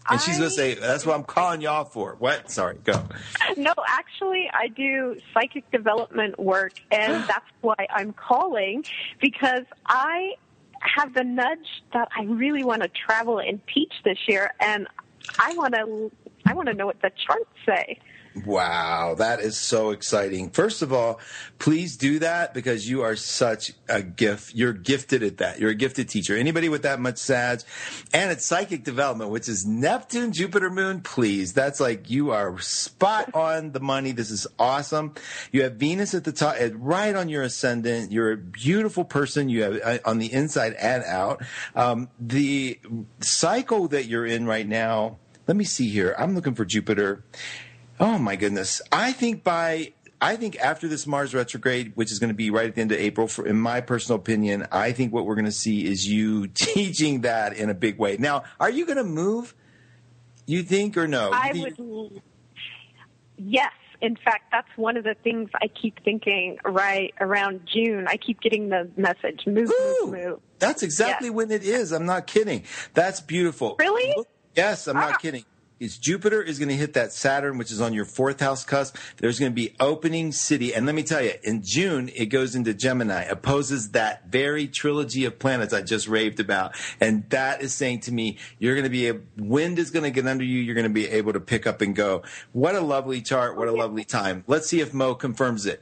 [0.09, 2.49] And she's gonna say, "That's what I'm calling y'all for." What?
[2.49, 2.93] Sorry, go.
[3.57, 8.83] No, actually, I do psychic development work, and that's why I'm calling
[9.21, 10.33] because I
[10.81, 14.87] have the nudge that I really want to travel and teach this year, and
[15.39, 16.11] I want to.
[16.45, 17.99] I want to know what the charts say.
[18.45, 20.51] Wow, that is so exciting.
[20.51, 21.19] First of all,
[21.57, 24.53] please do that because you are such a gift.
[24.53, 25.59] You're gifted at that.
[25.59, 26.37] You're a gifted teacher.
[26.37, 27.61] Anybody with that much Sag
[28.13, 31.53] and it's psychic development, which is Neptune, Jupiter, Moon, please.
[31.53, 34.11] That's like you are spot on the money.
[34.11, 35.15] This is awesome.
[35.51, 38.11] You have Venus at the top, right on your ascendant.
[38.11, 39.49] You're a beautiful person.
[39.49, 41.43] You have uh, on the inside and out.
[41.75, 42.79] Um, the
[43.21, 45.17] cycle that you're in right now,
[45.47, 46.15] let me see here.
[46.17, 47.23] I'm looking for Jupiter.
[47.99, 48.81] Oh my goodness!
[48.91, 52.67] I think by I think after this Mars retrograde, which is going to be right
[52.67, 55.45] at the end of April, for, in my personal opinion, I think what we're going
[55.45, 58.17] to see is you teaching that in a big way.
[58.17, 59.53] Now, are you going to move?
[60.45, 61.31] You think or no?
[61.33, 62.21] I think- would.
[63.37, 63.71] Yes.
[64.01, 68.05] In fact, that's one of the things I keep thinking right around June.
[68.07, 70.39] I keep getting the message move, Ooh, move, move.
[70.57, 71.35] That's exactly Yes.
[71.35, 71.91] when it is.
[71.91, 72.63] I'm not kidding.
[72.93, 73.75] That's beautiful.
[73.77, 74.15] Really?
[74.55, 75.01] Yes, I'm Ah.
[75.11, 75.43] not kidding.
[75.79, 78.97] It's Jupiter is going to hit that Saturn, which is on your fourth house cusp.
[79.17, 80.73] There's going to be opening city.
[80.73, 85.23] And let me tell you, in June, it goes into Gemini, opposes that very trilogy
[85.23, 86.75] of planets I just raved about.
[86.99, 90.11] And that is saying to me, you're going to be, a, wind is going to
[90.11, 90.59] get under you.
[90.59, 92.23] You're going to be able to pick up and go.
[92.51, 93.55] What a lovely chart.
[93.55, 94.43] What a lovely time.
[94.47, 95.81] Let's see if Mo confirms it.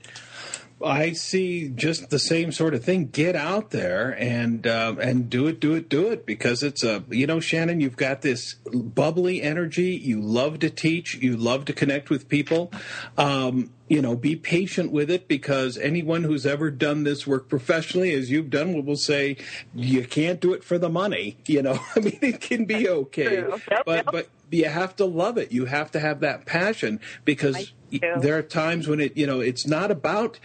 [0.83, 3.07] I see just the same sort of thing.
[3.07, 6.25] Get out there and um, and do it, do it, do it.
[6.25, 9.95] Because it's a you know, Shannon, you've got this bubbly energy.
[9.95, 11.15] You love to teach.
[11.15, 12.71] You love to connect with people.
[13.17, 18.13] Um, you know, be patient with it because anyone who's ever done this work professionally,
[18.13, 19.37] as you've done, will, will say
[19.73, 21.37] you can't do it for the money.
[21.47, 23.37] You know, I mean, it can be okay,
[23.71, 24.05] Yep, but yep.
[24.11, 25.51] but you have to love it.
[25.51, 27.71] You have to have that passion because
[28.17, 30.39] there are times when it you know it's not about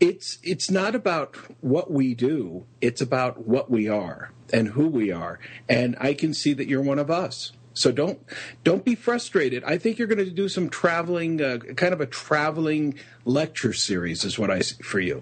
[0.00, 5.10] it's it's not about what we do it's about what we are and who we
[5.10, 5.38] are
[5.68, 8.20] and i can see that you're one of us so don't
[8.64, 12.06] don't be frustrated i think you're going to do some traveling uh, kind of a
[12.06, 12.94] traveling
[13.24, 15.20] lecture series is what i see for you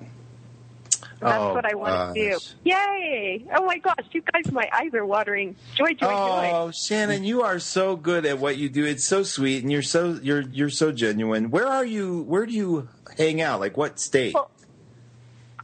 [1.21, 2.39] That's Oh, what I want to do.
[2.65, 3.43] Yay!
[3.57, 5.57] Oh my gosh, you guys, my eyes are watering.
[5.75, 6.51] Joy, joy, Oh, joy.
[6.53, 8.85] Oh, Shannon, you are so good at what you do.
[8.85, 11.51] It's so sweet, and you're so you're you're so genuine.
[11.51, 12.21] Where are you?
[12.29, 13.61] Where do you hang out?
[13.61, 14.35] Like what state?
[14.35, 14.51] Well,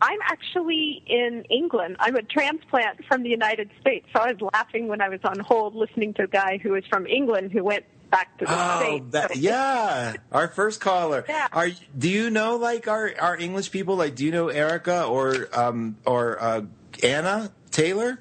[0.02, 1.96] I'm actually in England.
[2.00, 4.06] I'm a transplant from the United States.
[4.14, 6.82] So I was laughing when I was on hold listening to a guy who was
[6.90, 9.04] from England who went back to the Oh, States.
[9.12, 11.24] that, yeah, our first caller.
[11.28, 11.46] Yeah.
[11.52, 13.94] Are do you know like our our English people?
[13.96, 16.62] Like, do you know Erica or um or uh,
[17.02, 18.18] Anna Taylor?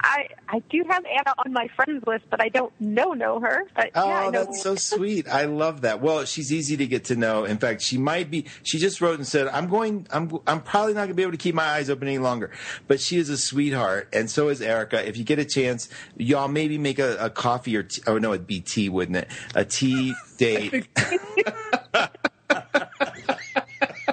[0.00, 3.64] I I do have Anna on my friends list, but I don't know know her.
[3.74, 5.28] But Oh, yeah, I oh, know that's so sweet.
[5.28, 6.00] I love that.
[6.00, 7.44] Well, she's easy to get to know.
[7.44, 8.46] In fact, she might be.
[8.62, 10.06] She just wrote and said, "I'm going.
[10.10, 10.30] I'm.
[10.46, 12.50] I'm probably not going to be able to keep my eyes open any longer."
[12.86, 15.06] But she is a sweetheart, and so is Erica.
[15.06, 18.32] If you get a chance, y'all maybe make a, a coffee or tea, oh no,
[18.32, 19.28] it'd be tea, wouldn't it?
[19.54, 20.88] A tea date.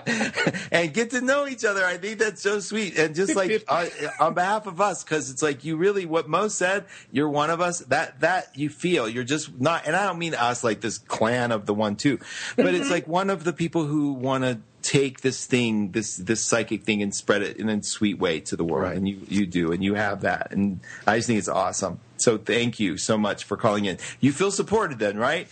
[0.71, 1.85] and get to know each other.
[1.85, 2.97] I think that's so sweet.
[2.97, 3.87] And just like uh,
[4.19, 7.61] on behalf of us, because it's like you really, what Mo said, you're one of
[7.61, 7.79] us.
[7.79, 9.07] That that you feel.
[9.09, 9.87] You're just not.
[9.87, 12.19] And I don't mean us like this clan of the one two,
[12.55, 16.45] but it's like one of the people who want to take this thing, this this
[16.45, 18.93] psychic thing, and spread it in a sweet way to the world.
[18.93, 20.51] And you you do, and you have that.
[20.51, 21.99] And I just think it's awesome.
[22.17, 23.97] So thank you so much for calling in.
[24.19, 25.47] You feel supported then, right?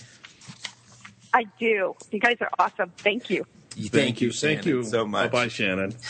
[1.34, 1.96] I do.
[2.12, 2.92] You guys are awesome.
[2.98, 3.46] Thank you.
[3.76, 5.32] Thank, you, thank you so much.
[5.32, 5.96] Bye, Shannon.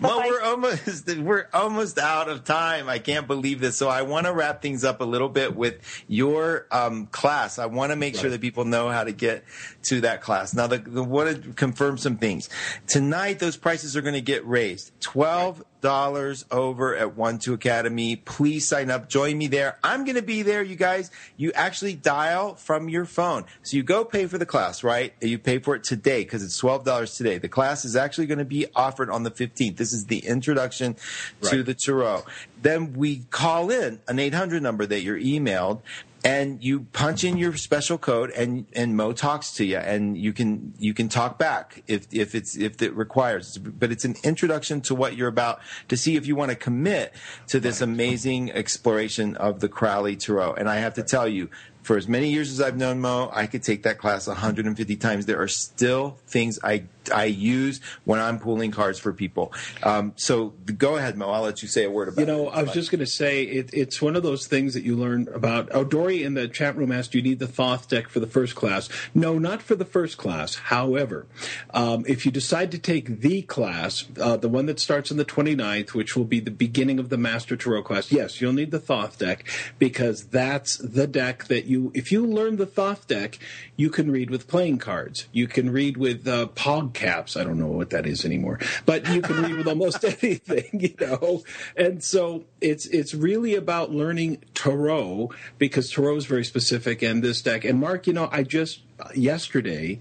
[0.00, 2.88] Well, we're almost we're almost out of time.
[2.88, 3.76] I can't believe this.
[3.76, 7.58] So I want to wrap things up a little bit with your um, class.
[7.58, 9.44] I want to make sure that people know how to get
[9.84, 10.54] to that class.
[10.54, 12.48] Now, the, the want to confirm some things.
[12.88, 14.92] Tonight, those prices are going to get raised.
[15.00, 18.16] Twelve dollars over at One Two Academy.
[18.16, 19.10] Please sign up.
[19.10, 19.76] Join me there.
[19.84, 21.10] I'm going to be there, you guys.
[21.36, 23.44] You actually dial from your phone.
[23.62, 25.12] So you go pay for the class, right?
[25.20, 27.36] You pay for it today because it's twelve dollars today.
[27.36, 29.76] The class is actually going to be offered on the 15th.
[29.76, 30.96] This is the introduction
[31.42, 32.24] to the tarot.
[32.62, 35.80] Then we call in an 800 number that you're emailed
[36.24, 40.32] and you punch in your special code and and Mo talks to you and you
[40.32, 43.58] can you can talk back if if it's if it requires.
[43.58, 47.12] But it's an introduction to what you're about to see if you want to commit
[47.48, 50.54] to this amazing exploration of the Crowley Tarot.
[50.54, 51.48] And I have to tell you
[51.82, 55.26] for as many years as I've known Mo, I could take that class 150 times.
[55.26, 59.52] There are still things I I use when I'm pulling cards for people.
[59.82, 61.30] Um, so go ahead, Mo.
[61.30, 62.54] I'll let you say a word about You know, it.
[62.54, 65.28] I was just going to say it, it's one of those things that you learn
[65.34, 65.68] about.
[65.72, 68.26] Oh, Dory in the chat room asked, "Do you need the Thoth deck for the
[68.26, 70.54] first class?" No, not for the first class.
[70.56, 71.26] However,
[71.72, 75.24] um, if you decide to take the class, uh, the one that starts on the
[75.24, 78.78] 29th, which will be the beginning of the Master Tarot class, yes, you'll need the
[78.78, 79.44] Thoth deck
[79.78, 81.90] because that's the deck that you.
[81.94, 83.38] If you learn the Thoth deck,
[83.76, 85.26] you can read with playing cards.
[85.32, 87.36] You can read with uh, pog caps.
[87.36, 90.94] I don't know what that is anymore, but you can read with almost anything, you
[91.00, 91.42] know.
[91.76, 97.42] And so it's it's really about learning tarot because tarot is very specific, and this
[97.42, 97.64] deck.
[97.64, 99.98] And Mark, you know, I just uh, yesterday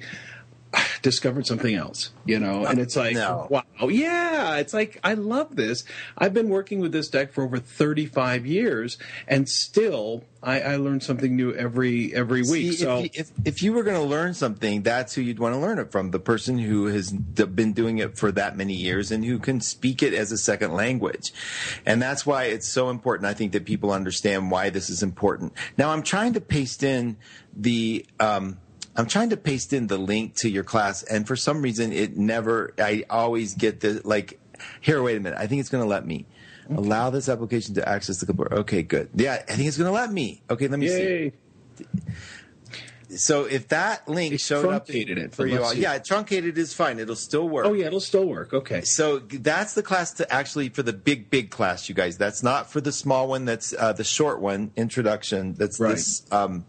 [1.02, 3.48] discovered something else, you know, and it's like, No.
[3.49, 5.84] wow, yeah, it's like I love this.
[6.18, 8.98] I've been working with this deck for over 35 years,
[9.28, 12.73] and still I, I learn something new every every week.
[12.73, 15.40] See, so if, you, if, if you were going to learn something, that's who you'd
[15.40, 16.11] want to learn it from.
[16.11, 19.61] The person who has d- been doing it for that many years and who can
[19.61, 21.34] speak it as a second language.
[21.86, 23.28] And that's why it's so important.
[23.28, 25.53] I think that people understand why this is important.
[25.78, 27.18] Now, I'm trying to paste in
[27.56, 28.06] the.
[28.19, 28.57] Um,
[28.95, 32.18] I'm trying to paste in the link to your class, and for some reason, it
[32.18, 32.73] never.
[32.77, 34.39] I always get the like.
[34.80, 35.39] Here, wait a minute.
[35.39, 36.26] I think it's going to let me.
[36.69, 38.53] Allow this application to access the clipboard.
[38.53, 39.09] Okay, good.
[39.15, 40.41] Yeah, I think it's going to let me.
[40.49, 41.34] Okay, let me see yay.
[43.18, 47.00] So if that link showed up truncated it, for you all, yeah, truncated is fine.
[47.00, 47.66] It'll still work.
[47.66, 48.54] Oh yeah, it'll still work.
[48.54, 48.82] Okay.
[48.82, 52.18] So that's the class to actually for the big big class, you guys.
[52.18, 53.46] That's not for the small one.
[53.46, 55.54] That's uh, the short one, introduction.
[55.54, 55.96] That's Right.
[55.96, 56.66] this um,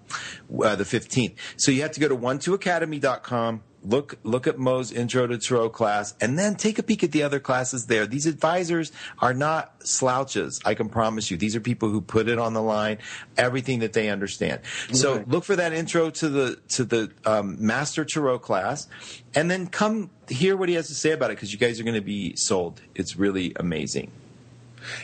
[0.63, 1.35] uh, the fifteenth.
[1.57, 3.63] So you have to go to one two academy.com.
[3.85, 7.23] Look look at Mo's intro to tarot class, and then take a peek at the
[7.23, 8.07] other classes there.
[8.07, 10.61] These advisors are not slouches.
[10.65, 11.37] I can promise you.
[11.37, 12.99] These are people who put it on the line,
[13.37, 14.61] everything that they understand.
[14.93, 18.87] So look for that intro to the to the um, master tarot class,
[19.35, 21.85] and then come hear what he has to say about it because you guys are
[21.85, 22.81] going to be sold.
[22.95, 24.11] It's really amazing.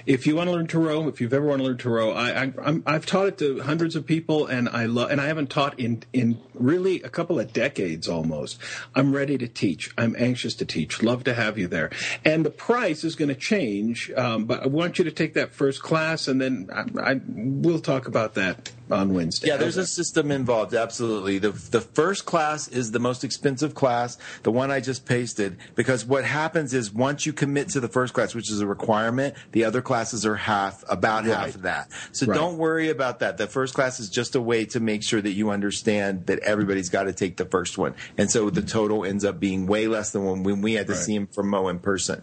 [0.07, 2.53] If you want to learn tarot, if you've ever want to learn tarot, I, I,
[2.63, 5.11] I'm, I've taught it to hundreds of people, and I love.
[5.11, 8.59] And I haven't taught in in really a couple of decades almost.
[8.95, 9.93] I'm ready to teach.
[9.97, 11.03] I'm anxious to teach.
[11.03, 11.91] Love to have you there.
[12.25, 15.53] And the price is going to change, um, but I want you to take that
[15.53, 19.49] first class, and then I, I we'll talk about that on Wednesday.
[19.49, 20.75] Yeah, there's a system involved.
[20.75, 21.39] Absolutely.
[21.39, 26.05] The the first class is the most expensive class, the one I just pasted, because
[26.05, 29.65] what happens is once you commit to the first class, which is a requirement, the
[29.65, 31.91] other classes are half, about half of that.
[32.13, 32.35] So Right.
[32.35, 33.37] don't worry about that.
[33.39, 36.89] The first class is just a way to make sure that you understand that everybody's
[36.89, 40.11] got to take the first one, and so the total ends up being way less
[40.13, 41.03] than when, when we had to Right.
[41.03, 42.23] see him from Mo in person.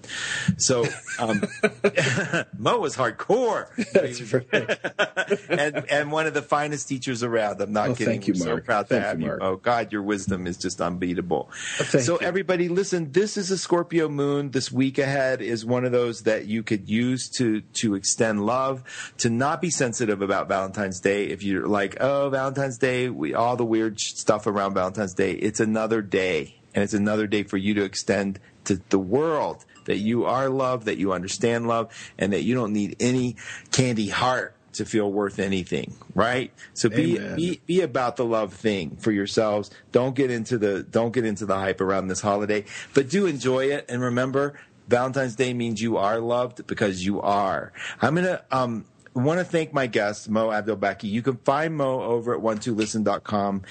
[0.58, 0.86] So
[1.20, 1.42] um,
[2.58, 3.68] Mo was hardcore.
[3.94, 7.62] That's and and one of the finest teachers around.
[7.62, 8.06] I'm not Oh, kidding.
[8.14, 8.66] thank you, We're so Mark.
[8.66, 9.38] proud to have you, you.
[9.42, 11.50] Oh God, your wisdom is just unbeatable.
[11.52, 12.26] Oh, thank so you.
[12.26, 13.12] everybody, listen.
[13.12, 14.52] This is a Scorpio moon.
[14.52, 18.84] This week ahead is one of those that you could use to to extend love,
[19.18, 21.26] to not be sensitive about Valentine's Day.
[21.26, 25.34] If you're like, oh, Valentine's Day, we all the weird stuff around Valentine's Day.
[25.34, 29.98] It's another day, and it's another day for you to extend to the world that
[29.98, 33.36] you are loved, that you understand love, and that you don't need any
[33.72, 36.52] candy heart to feel worth anything, right?
[36.74, 39.72] So be, be be about the love thing for yourselves.
[39.92, 43.66] Don't get into the don't get into the hype around this holiday, but do enjoy
[43.72, 47.74] it and remember Valentine's Day means you are loved because you are.
[48.02, 51.10] I'm to um want to thank my guest Mo Abdelbaki.
[51.10, 53.64] You can find Mo over at 12listen.com.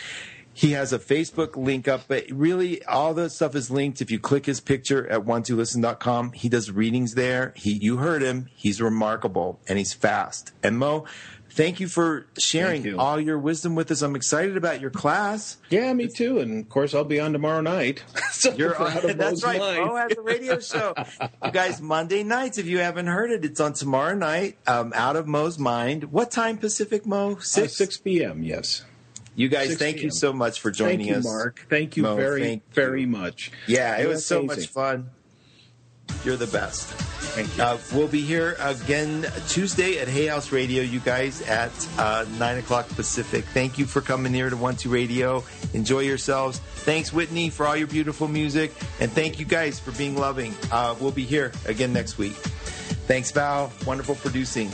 [0.57, 4.01] He has a Facebook link up, but really all the stuff is linked.
[4.01, 7.53] If you click his picture at 12listen.com, he does readings there.
[7.57, 8.47] He, you heard him.
[8.55, 10.53] He's remarkable and he's fast.
[10.63, 11.07] And Mo,
[11.51, 12.99] thank you for sharing you.
[13.01, 14.01] all your wisdom with us.
[14.03, 15.57] I'm excited about your class.
[15.71, 16.39] Yeah, me too.
[16.39, 18.05] And of course, I'll be on tomorrow night.
[18.31, 19.59] so You're on, of that's Mo's right.
[19.59, 19.87] mind.
[19.87, 20.95] Mo has a radio show.
[21.45, 25.17] you guys, Monday nights, if you haven't heard it, it's on tomorrow night, um, out
[25.17, 26.13] of Mo's mind.
[26.13, 27.33] What time Pacific, Mo?
[27.33, 27.73] Uh, 6?
[27.75, 28.45] 6 p.m.
[28.45, 28.85] Yes.
[29.37, 31.25] You guys, thank you so much for joining Thank you, us.
[31.25, 31.67] Mark.
[31.69, 32.73] Thank you Mo, very, thank you.
[32.75, 33.51] very much.
[33.67, 34.61] Yeah, it You're was so amazing.
[34.63, 35.11] much fun.
[36.25, 36.87] You're the best.
[36.87, 37.63] Thank you.
[37.65, 42.59] Uh, we'll be here again Tuesday at Hay House Radio, you guys, at uh, 9
[42.59, 43.45] o'clock Pacific.
[43.47, 45.43] Thank you for coming here to One Two Radio.
[45.73, 46.59] Enjoy yourselves.
[46.59, 48.73] Thanks, Whitney, for all your beautiful music.
[49.01, 50.55] And thank you guys for being loving.
[50.71, 52.35] Uh, we'll be here again next week.
[53.07, 53.73] Thanks, Val.
[53.87, 54.69] Wonderful producing.